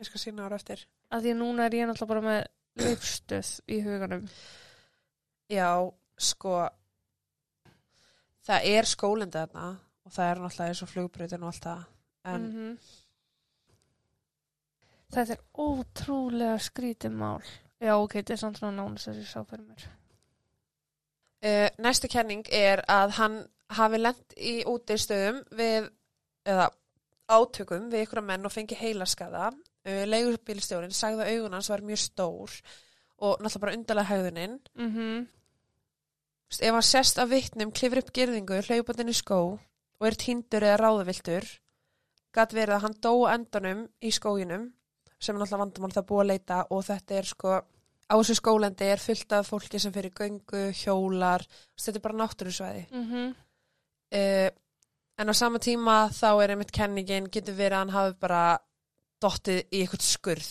[0.00, 0.86] ég skal sína ára eftir.
[1.12, 2.40] Að því að núna er ég náttúrulega bara með
[2.80, 4.24] lögstöð í huganum.
[5.52, 5.68] Já,
[6.16, 6.54] sko,
[8.48, 9.66] það er skólendi þarna
[10.06, 11.84] og það er náttúrulega eins og flugbreytin og allt það,
[12.24, 12.78] en Mhm.
[15.10, 17.42] Þetta er ótrúlega skrítið mál.
[17.80, 19.86] Já, ok, þetta er samt svona nánast að ég sá fyrir mér.
[21.40, 23.40] Uh, næsta kenning er að hann
[23.72, 25.88] hafi lent í útistöðum við,
[26.44, 26.68] eða
[27.30, 29.48] átökum við ykkur menn og fengi heilaskaða.
[29.88, 32.56] uh, leigubílstjórin sagði að augun hans var mjög stór
[33.20, 35.28] og náttúrulega bara undarlega mhm,
[36.50, 39.40] Þú veist, ef hann sest af vitnum, klifur upp gerðingu, hlaupandinn í skó
[40.00, 41.44] og er týndur eða ráðaviltur,
[42.34, 44.72] gat verið að hann dó endanum í skóginum,
[45.20, 47.58] sem er náttúrulega vandamál það búið að leita og þetta er sko,
[48.10, 51.44] á þessu skólendi er fullt af fólki sem fyrir göngu, hjólar,
[51.76, 52.88] þetta er bara náttúrusvæði.
[52.90, 53.30] mhm,
[54.10, 54.50] Uh,
[55.22, 58.58] en á sama tíma þá er einmitt kenningin, getur verið að hann hafi bara
[59.22, 60.48] dottið í eitthvað skurð.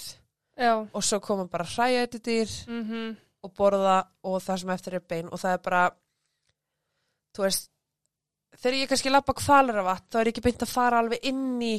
[0.56, 5.04] Já, og svo koma bara hræðið dýr mhm, og borða og það sem eftir er
[5.12, 5.28] bein.
[5.28, 5.84] Og það er bara
[7.36, 7.70] þú veist
[8.58, 11.76] þegar ég kannski lappa kvalaravat þá er ég ekki beint að fara alveg inn í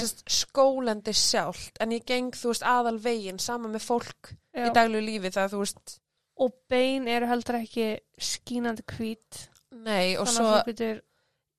[0.00, 4.64] sest, skólendi sjálft en ég geng þú veist aðal veginn saman með fólk já.
[4.66, 5.98] í daglegu lífi það þú veist.
[6.42, 9.42] Og bein eru heldur ekki skínandi hvít,
[9.84, 11.02] nei og svo getur,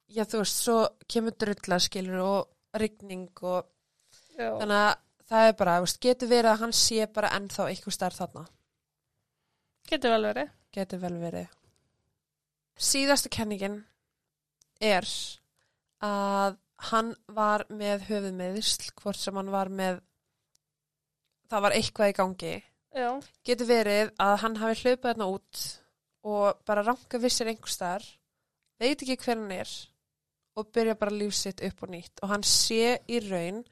[0.09, 3.69] já þú veist svo kemur drulla skilur og rigning og
[4.33, 4.91] já, þannig að
[5.29, 8.47] það er bara veist, getur verið að hann sé bara ennþá eitthvað starf þarna.
[9.87, 10.53] Getur vel verið.
[10.73, 11.49] getur vel verið.
[12.73, 13.83] Síðasta kenningin
[14.83, 15.07] er
[16.03, 16.57] að
[16.91, 20.01] hann var með höfuðmeðisl hvort sem hann var með
[21.51, 22.53] það var eitthvað í gangi.
[22.93, 23.09] Já,
[23.45, 25.63] getur verið að hann hafi hlaupað þarna út
[26.29, 28.05] og bara ranka vissir einhver staðar
[28.81, 29.71] veit ekki hver hann er
[30.53, 32.21] og byrja bara líf sitt upp og nýtt.
[32.21, 33.63] Og hann sé í raun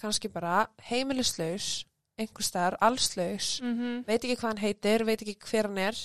[0.00, 1.84] kannski bara heimilislaus
[2.16, 6.00] einhver staðar, allslaus mhm, veit ekki hvað hann heitir, veit ekki hver hann er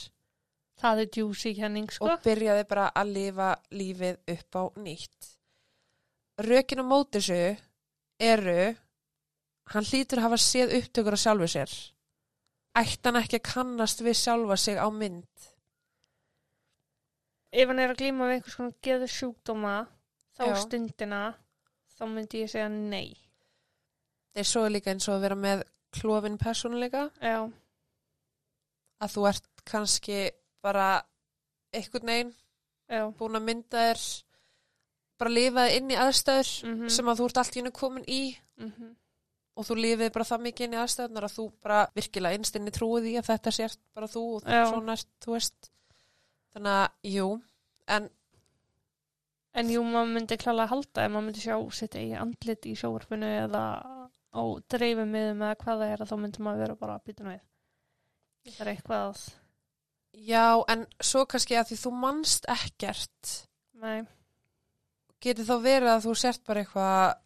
[0.82, 2.09] það er juicy kenning, sko.
[2.09, 5.32] og byrjaði bara að lifa lífið upp á nýtt.
[6.41, 7.39] Rökin á móti þessu
[8.21, 8.75] eru,
[9.73, 11.73] hann hlýtur að hafa séð upptökur á sjálfu sér.
[12.82, 15.47] Ætti hann ekki að kannast við sjálfa sig á mynd?
[17.51, 19.75] Ef hann er að glíma við einhvers konar geður sjúkdóma,
[20.39, 20.55] þá Já.
[20.63, 21.23] stundina,
[21.97, 23.17] þá myndi ég segja nei.
[24.32, 27.49] Það er svo líka eins og að vera með klófin persónuleika, Já,
[29.03, 30.21] að þú ert kannski
[30.64, 30.88] bara
[31.74, 32.32] einhvern veginn
[32.91, 34.05] já, búin að mynda þér,
[35.22, 38.24] bara lifaði inn í aðstæður mhm, sem að þú ert allt í hennu komin í.
[38.62, 38.95] Mhm,
[39.59, 43.09] og þú lifið bara það mikið inn í aðstæðunar að þú bara virkilega einstinni trúið
[43.12, 44.64] í að þetta sért bara þú og Já.
[44.72, 45.72] svona ert, þú veist.
[46.51, 47.30] Þannig að, jú.
[47.91, 48.09] En
[49.51, 53.28] En jú, maður myndi klálega halda ef maður myndi sjá sitt eigi andlit í sjóvarpinu
[53.41, 53.64] eða
[54.32, 54.41] á
[54.72, 57.41] dreifum eða hvað það er að þá myndi maður vera bara að býta við.
[58.47, 59.26] Það er eitthvað að,
[60.14, 63.36] já, en svo kannski að því þú manst ekkert
[63.82, 64.03] nei,
[65.24, 67.20] getur þá verið að þú sért bara eitthvað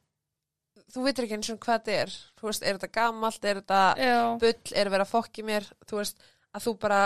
[0.95, 2.17] þú veitir ekki eins og hvað þetta er.
[2.39, 5.69] Þú veist, er þetta gamalt, er þetta já, bull, er að vera að fokki mér?
[5.89, 6.99] Þú veist, að þú bara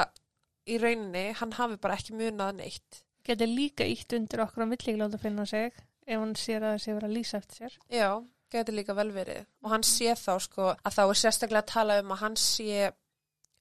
[0.70, 3.00] í rauninni, hann hafi bara ekki munað neitt.
[3.26, 5.72] Getur líka ítt undir okkur á milligláta finna sig
[6.10, 7.78] ef hann sér að þessi vera að lýsa eftir sér.
[7.94, 8.10] Já,
[8.54, 9.46] gæti líka vel verið.
[9.66, 12.90] Og hann sé þá sko að þá er sérstaklega að tala um að hann sé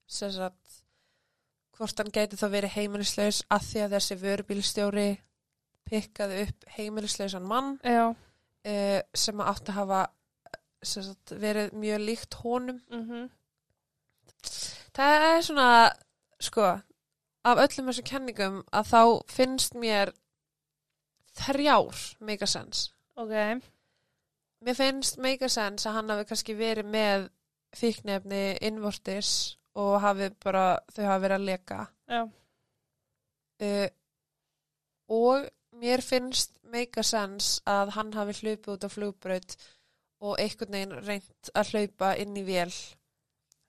[0.09, 0.68] sagt
[1.79, 5.09] hvort hann gæti þá verið heimilislaus að því að þessi vörubílstjóri
[5.89, 10.01] pikkaði upp heimilislausan mann Já, uh, sem átti að hafa
[10.83, 12.83] sagt, verið mjög líkt honum.
[12.93, 13.29] mhm,
[14.99, 15.67] Það er svona,
[16.43, 16.63] sko,
[17.47, 20.13] af öllum þessum kenningum að þá finnst mér
[21.39, 22.01] þrjár
[22.47, 22.91] sense.
[23.17, 23.63] ok,
[24.67, 25.19] Mér finnst
[25.49, 27.29] sense að hann hafi kannski verið með
[27.77, 31.81] fíknefni innvortis og hafi bara, þau hafi verið að leka.
[33.59, 33.89] Uh,
[35.09, 35.49] og
[35.79, 39.57] mér finnst make a sense að hann hafi hlaupið út á flugbraut
[40.25, 42.73] og einhvern veginn reynt að hlaupa inn í vél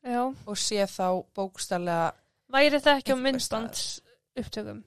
[0.01, 0.21] já.
[0.29, 2.13] og sé þá bókstallega,
[2.49, 3.83] Væri það ekki á myndbands
[4.39, 4.81] upptökum?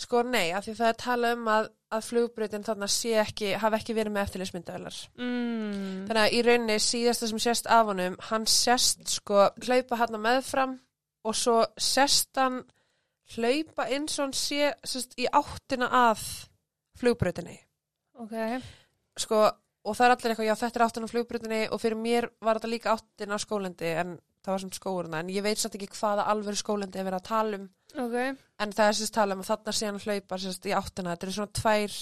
[0.00, 3.80] Sko nei, af því það er talað um að, að flugbrautin þarna sé ekki, hafi
[3.80, 5.00] ekki verið með eftirlismyndavelar.
[5.20, 6.04] Mm.
[6.08, 10.76] Þannig að í rauninni síðasta sem sést af honum, hann sést sko hlaupa hann meðfram
[11.28, 12.62] og svo sést hann
[13.34, 16.24] hlaupa eins og hann sé sest, í áttina að
[17.00, 17.58] flugbrautinni.
[18.20, 18.36] Ok,
[19.20, 19.42] Sko,
[19.84, 22.56] og það er allir eitthvað, já þetta er áttina á flugbrautinni og fyrir mér var
[22.56, 25.90] þetta líka áttina á skólendi en það var sem skóurna, en ég veit satt ekki
[25.92, 27.66] hvaða alvöru skólendi er verið að tala um,
[27.96, 28.16] ok,
[28.60, 31.26] en það er sérst tala um að þarna sé hann hlaupa sérst í áttina, þetta
[31.28, 31.98] eru svona tvær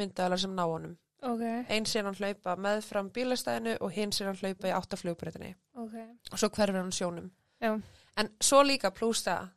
[0.00, 0.96] myndaðalar sem ná honum.
[1.22, 5.54] ok, Einn sé hann hlaupa meðfram bílastæðinu og hinn sé hann hlaupa í átta flugbrautinni.
[5.74, 5.96] ok.
[6.32, 7.30] og svo hverfur hann sjónum.
[7.60, 7.74] Já.
[8.16, 9.48] en svo líka pluss það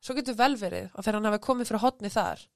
[0.00, 2.46] svo getur vel verið og þegar hann hafi komið frá hotni þar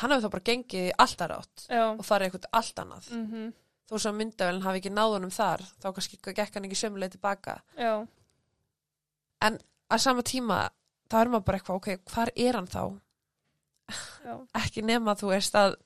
[0.00, 1.64] hann hafi þá bara gengið alltaf rátt
[1.98, 3.08] og farið eitthvað allt annað.
[3.12, 3.48] Mhm,
[3.88, 7.14] þó svo að myndavélinn hafi ekki náð honum þar þá kannski gekk hann ekki sömuleið
[7.16, 7.60] tilbaka.
[7.78, 8.06] Já,
[9.42, 10.58] að sama tíma
[11.08, 12.82] þá er maður bara eitthvað ok, hvar er hann þá
[14.24, 15.78] já, ekki nema þú veist að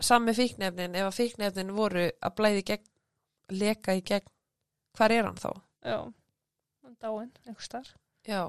[0.00, 2.90] sami fíknefnin ef að fíknefnin voru að blæði gegn
[3.60, 4.28] leka í gegn
[4.96, 5.50] hvar er hann þá?
[5.84, 5.98] Já,
[6.84, 7.90] hann dáinn, einhvers þar.
[8.28, 8.42] Já.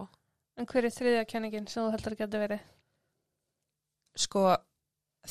[0.60, 2.64] En hver er þriðja kenningin sem þú heldur að geta verið?
[4.20, 4.46] Sko,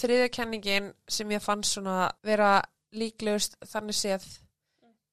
[0.01, 2.61] þriðja kenningin sem ég fann svona vera
[2.97, 4.27] líklegust þannig séð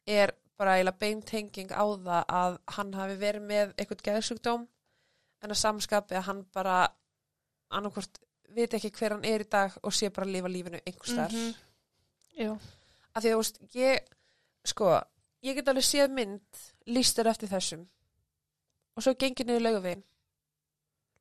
[0.08, 4.64] er bara eiginlega beintenging á það að hann hafi verið með eitthvað geðsjúkdóm
[5.44, 6.88] en að samskapi að hann bara
[7.72, 8.20] annarkvort
[8.56, 11.32] veit ekki hver hann er í dag og sé bara að lifa lífinu einhvers þar.
[11.32, 11.56] Mhm.
[12.38, 12.58] Jú,
[13.18, 14.00] Af því að þú veist, ég,
[14.70, 14.90] sko,
[15.44, 17.88] ég get alveg séð mynd lístur eftir þessum
[18.96, 20.04] og svo gengið niður laugavegin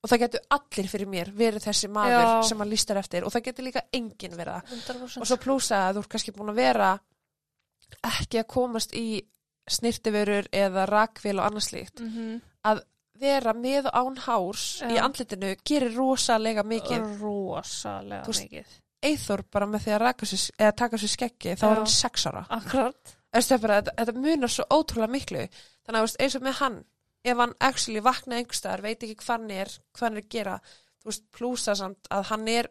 [0.04, 2.42] og það getur allir fyrir mér verið þessi maður Já.
[2.48, 5.20] sem hann lístur eftir og það getur líka enginn verið það 100%.
[5.20, 6.90] og svo plúsa að þú ert kannski búin að vera
[8.04, 9.06] ekki að komast í
[9.66, 12.40] snirtiförur eða rakvél og annað slíkt Mhm.
[13.20, 15.02] Vera með án hárs í Já.
[15.04, 18.66] andlitinu gerir rosalega mikið Rosalega veist- mikið.
[19.06, 21.70] Eithor bara með því að sér, eða taka sér skeggi þá Já.
[21.70, 23.14] er hann sex ára Akkurat.
[23.32, 25.48] Eftir, það bara, þetta, þetta munar svo ótrúlega miklu
[25.86, 26.78] þannig að eins og með hann
[27.26, 30.60] ef hann actually vaknaði einhverstaðar veit ekki hvað hann er, hvað hann er að gera
[31.02, 32.68] þú veist, plúsa samt að hann er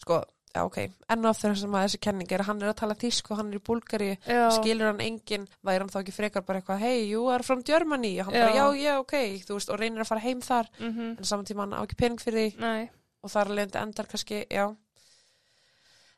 [0.00, 0.22] sko,
[0.54, 0.78] já ok
[1.08, 3.52] enn og aftur sem að þessi kenning er að hann er að tala tísku hann
[3.52, 4.50] er í Búlgari, Já.
[4.56, 8.18] skilur hann enginn væri hann þá ekki frekar bara eitthvað hey, you are from Germany,
[8.20, 8.80] og hann bara já, Já.
[8.82, 9.14] já, ok
[9.46, 11.16] þú veist, og reynir að fara heim þar Mhm.
[11.18, 12.90] en saman tíma hann á ekki pening fyrir því Nei.
[13.22, 14.66] og þar alveg endar kannski, já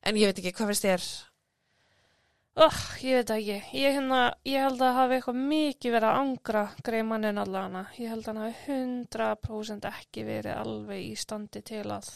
[0.04, 1.28] en ég veit ekki, hvað finnst þér
[2.54, 2.68] Oh,
[3.00, 3.54] ég veit ekki.
[3.80, 7.86] Ég, hérna, ég held að hafi eitthvað mikið verið að angra greið mannin allana.
[7.96, 12.10] Ég held að hann hafi 100% ekki verið alveg í standi til að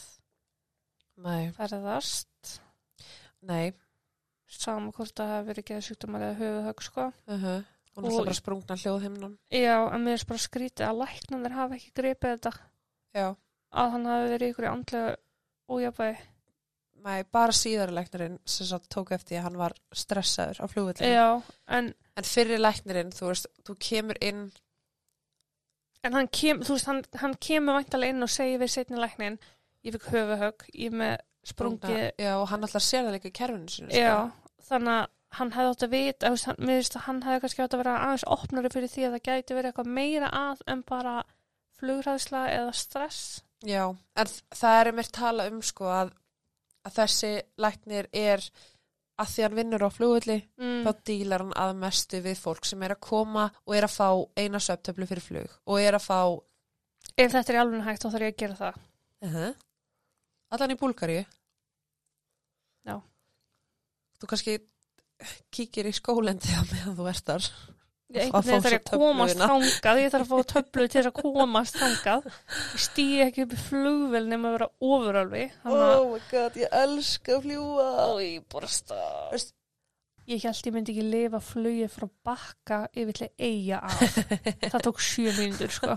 [1.17, 2.61] nei, ferðast.
[3.43, 3.73] nei
[4.47, 7.07] Sama hvort það hafi verið geða sjúkdómar eða höfuðhögg, sko.
[7.27, 7.65] uh -huh.
[7.97, 11.93] og náttúrulega bara sprungna hljóðhimnum Já, en mér er bara skrítið að læknanir hafi ekki
[11.95, 12.53] gripið þetta.
[13.15, 13.37] já
[13.73, 15.17] Að hann hafi verið í ykkur andlega
[15.69, 16.17] ójafæði.
[17.07, 21.11] Nei, bara síðari læknirinn sem svo tók eftir að hann var stressaður á flugvöldinu.
[21.13, 24.53] Já, en, En fyrir læknirinn, þú veist, þú kemur inn,
[26.03, 29.39] en hann, kem, þú veist, hann, hann kemur væntalega inn og segir við setni læknin,
[29.87, 31.17] ég fikk höfuðhögg, ég með
[31.47, 33.91] sprungið Já, og hann alltaf sér það líka í kerfinu sinu.
[33.91, 34.01] sko.
[34.03, 34.17] Já,
[34.69, 35.07] þannig að
[35.37, 38.91] hann hefði átt að vita, hann- hann hefði kannski átt að vera aðeins opnari fyrir
[38.91, 41.17] því að það gæti verið eitthvað meira að en bara
[41.81, 43.43] flugræðsla eða stress.
[43.67, 43.83] Já,
[44.17, 46.11] en það er mér tala um, sko, að,
[46.87, 47.31] að þessi
[47.63, 48.43] læknir er
[49.17, 50.83] að því hann vinnur á flugvöldi, Mm.
[50.85, 54.09] þá dílar hann að mestu við fólk sem er að koma og er að fá
[54.37, 56.21] eina söptöflu fyrir flug og er að fá,
[57.17, 58.75] Ef þetta er alveg hægt þá þarf ég að gera það.
[59.23, 59.55] uh -huh.
[60.55, 61.25] Allan í Búlgaríu.
[62.87, 62.97] Já.
[64.21, 64.53] Þú kannski
[65.55, 67.45] kíkir í skólendi á meðan þú ert þar.
[68.15, 71.19] Ég Að þarf ég að komast þangað, ég þarf að fá töflu til þess að
[71.25, 72.23] komast þangað.
[72.77, 74.69] Ég stýi ekki upp í flugvel nema að vera
[75.67, 75.73] að, Oh
[76.13, 77.87] my god, ég elska að fljúa.
[78.55, 79.27] bara stað.
[79.35, 79.55] Veist-
[80.27, 83.95] Ég held ég myndi ekki lifa flugið frá bakka yfir til eiga af.
[84.71, 85.95] það tók sjö mínútur, sko.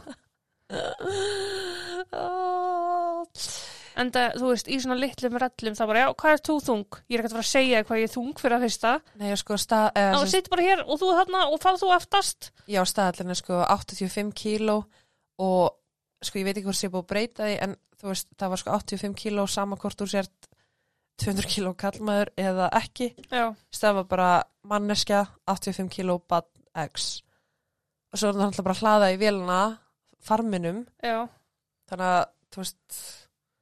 [3.99, 6.99] En það, þú veist, í svona litlum rellum það bara, já, hvað er þú þung?
[7.09, 8.93] Ég er ekki að fara að segja hvað ég er þung fyrir að fyrsta.
[9.19, 11.91] Nei, sko, stað, Ná, eða, sem, sitt bara hér og þú þarna og fara þú
[11.95, 12.51] aftast.
[12.69, 14.77] já, staðallin er sko 85 kíló
[15.39, 15.65] og
[16.23, 18.63] sko, ég veit ekki hvort sé búið að breyta því en þú veist, það var
[18.63, 20.49] sko 85 kíló sama hvort þú sért
[21.19, 23.11] 200 kíló kallmaður eða ekki.
[23.27, 24.29] Já, var bara
[24.63, 26.47] manneskja 85 kíló bad
[26.87, 27.17] X
[28.09, 29.59] og svo er það alltaf bara að hlaða í vélina
[30.25, 31.27] farminum, já.
[31.89, 33.01] þannig að þú veist,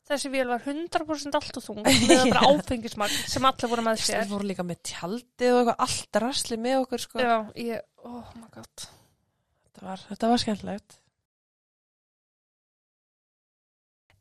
[0.07, 4.03] Þessi vél var 100% allt og þung með það bara áfengismagn sem allir voru með
[4.05, 4.29] sér.
[4.29, 7.23] vorum líka með tjaldið og eitthvað allt rasli með okkur sko.
[7.23, 8.85] Já, ég, oh my god.
[9.67, 10.97] Þetta, var, þetta var skemmtilegt.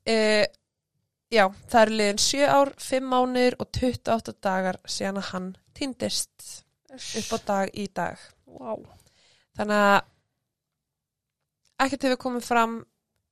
[0.06, 0.44] Uh,
[1.34, 6.50] já, það eru liðin 7 ár, 5 mánuður og 28 dagar síðan að hann týndist
[6.90, 8.26] upp á dag í dag.
[8.46, 8.82] Wow.
[9.58, 9.98] Þannig að
[11.86, 12.76] ekkert hefur komið fram,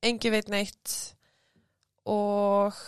[0.05, 0.95] engi veit neitt
[2.05, 2.79] og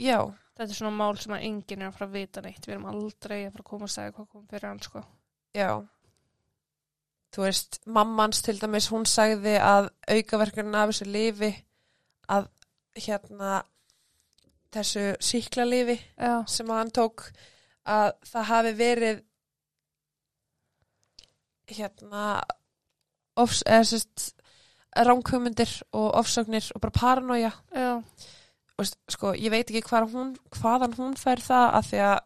[0.00, 0.20] já,
[0.60, 2.66] Þetta er svona mál sem að enginn er að fara að vita neitt.
[2.66, 5.00] Við erum aldrei að fara að koma að segja hvað kom fyrir hann, sko.
[5.56, 5.70] já.
[7.32, 11.50] Þú veist, mammans til dæmis, hún sagði að aukaverkunin af þessu lifi
[12.28, 12.50] að
[12.98, 13.62] hérna
[14.74, 16.42] þessu síklalifi Já.
[16.50, 17.30] sem hann tók
[17.86, 19.22] að það hafi verið
[21.70, 22.24] hérna
[23.38, 24.26] ofs, eða sérst
[24.90, 28.02] ránkumundir og ofsögnir og bara paranoia Já.
[28.80, 32.18] Og sko, ég veit ekki hvað hún, hvaðan hún fær það að því að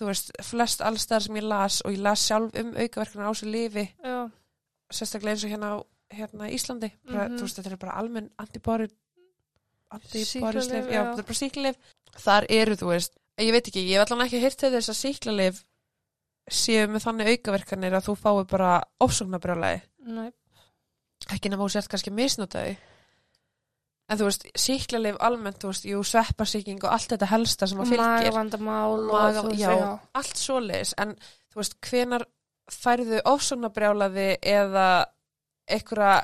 [0.00, 3.50] þú veist, flest allstæðar sem ég las og ég las sjálf um aukaverkunar á þessu
[3.52, 4.16] lifi Já.
[4.90, 5.78] sérstaklega eins og hérna á
[6.10, 7.36] hérna í Íslandi, bara, Mhm.
[7.38, 8.88] þú veist, þetta er bara almenn antibóri
[9.92, 11.76] antibórislif, Sýklalyf, já, þetta er bara síklarlif
[12.24, 14.98] þar eru, þú veist, ég veit ekki ég hef allan ekki heyrt til þess að
[15.04, 15.64] síklarlif
[16.50, 19.82] séu með þannig aukaverkanir að þú fái bara ofsóknarbrjálæði.
[20.06, 20.32] Nei,
[21.30, 22.76] ekki nema þú sért kannski misnotaði
[24.10, 27.92] en þú veist, síklarleif almennt, þú veist, jú, sveppasíking og allt þetta helsta sem að
[27.92, 29.70] fylgir magavandamál og Maga- þú veist, já.
[29.78, 29.90] já.
[30.20, 31.14] allt svoleiðis, en
[31.52, 32.26] þú veist, hvenar
[32.70, 34.88] færðu ofsóknarbrjálæði eða
[35.70, 36.14] einhverja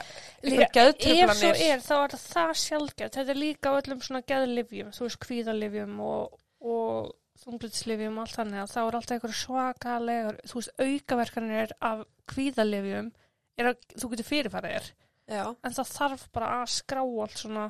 [0.42, 3.14] einhverja Ef svo er, þá er það sjálfgætt.
[3.18, 7.12] Þetta er líka öllum svona geðlifjum, þú veist, kvíðalifjum og, og
[7.44, 13.10] þunglitslifjum og allt þannig að þá er alltaf einhver svakalegur, þú veist, aukaverkanir af kvíðalifjum
[13.56, 14.88] er að þú getur fyrirfærið þér.
[15.28, 17.66] Já, En það þarf bara að skrá allt svona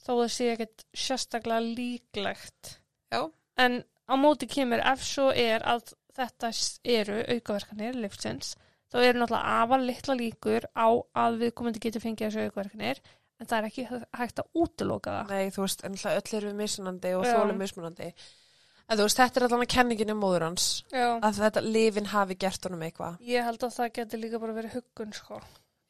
[0.00, 2.74] þó það sé ekkert sérstaklega líklegt.
[3.12, 3.22] Já.
[3.60, 6.50] En á móti kemur ef svo er að þetta
[6.84, 8.54] eru aukaverkanir livsins,
[8.90, 13.00] þá eru náttúrulega afar litla líkur á að við komandi getur fengið þessu aukaverkanir
[13.40, 13.84] en það er ekki
[14.18, 15.30] hægt að útiloka það.
[15.30, 19.62] nei, þú veist, öll eru mismunandi og þólum mismunandi en þú veist, þetta er allan
[19.64, 21.06] að kenningin um móður hans Já.
[21.22, 24.74] að þetta lifin hafi gert honum eitthvað Ég held að það getur líka bara verið
[24.80, 25.40] huggun, sko.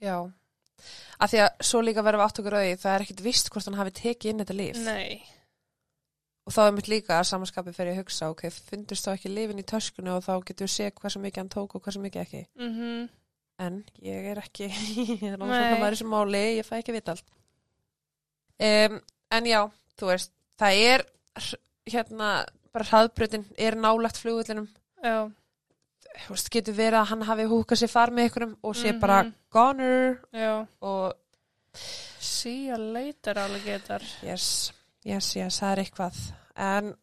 [0.04, 0.16] já,
[1.18, 3.70] að því að svo líka verðum við átt okkur auði, það er ekkit vist hvort
[3.70, 5.20] hann hafi tekið inn þetta líf Nei.
[6.46, 9.62] og þá er mitt líka að samanskapi fyrir að hugsa ok, fundist þá ekki lifin
[9.62, 12.44] í töskunni og þá getur við séð hversu mikið hann tók og hversu mikið ekki.
[12.60, 13.08] Mm
[13.60, 14.68] en ég er ekki
[15.20, 17.26] ég er náttúrulega maður þessu máli, ég fæ ekki vita allt.
[18.60, 18.96] Um,
[19.36, 19.60] en já
[20.00, 21.04] þú veist, það er
[21.90, 22.30] hérna,
[22.74, 24.68] bara hraðbrutin er nálagt flugullinum
[25.00, 25.30] Já.
[26.28, 29.00] Veist, getur verið að hann hafi húkað sér far með ykkurum og sé Mhm.
[29.00, 30.66] bara goner Já.
[30.82, 31.14] og
[32.20, 34.00] See you later, alligator.
[34.22, 34.72] yes,
[35.04, 36.16] yes, yes, það er eitthvað
[36.56, 36.94] en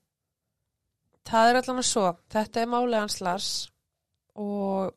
[1.25, 3.69] það er allan að svo þetta er málið hans Lars
[4.35, 4.93] og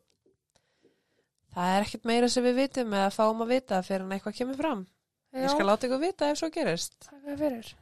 [1.55, 4.57] það er ekkert meira sem við vitum eða fáum að vita fyrir hann eitthvað kemur
[4.57, 4.87] fram
[5.33, 5.39] Já.
[5.45, 7.75] ég skal láta ykkur vita ef svo gerist Takk fyrir.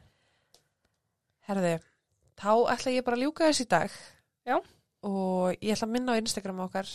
[1.49, 1.79] herði,
[2.37, 3.91] þá ætla ég bara að ljúka þess í dag
[4.45, 4.59] Já.
[5.03, 6.87] Og ég ætla að minna á Instagram okkar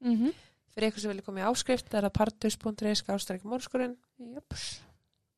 [0.00, 0.32] Mm
[0.76, 3.02] fyrir ykkur sem vilja koma í áskrift það er að partus.is
[4.18, 4.80] Jöps.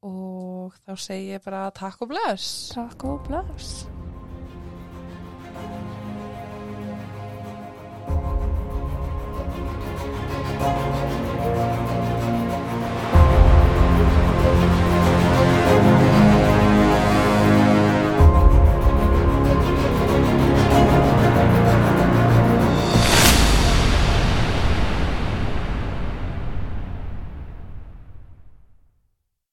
[0.03, 3.87] og þá segi ég bara takk og bless Takk og bless.
[10.59, 11.13] Thank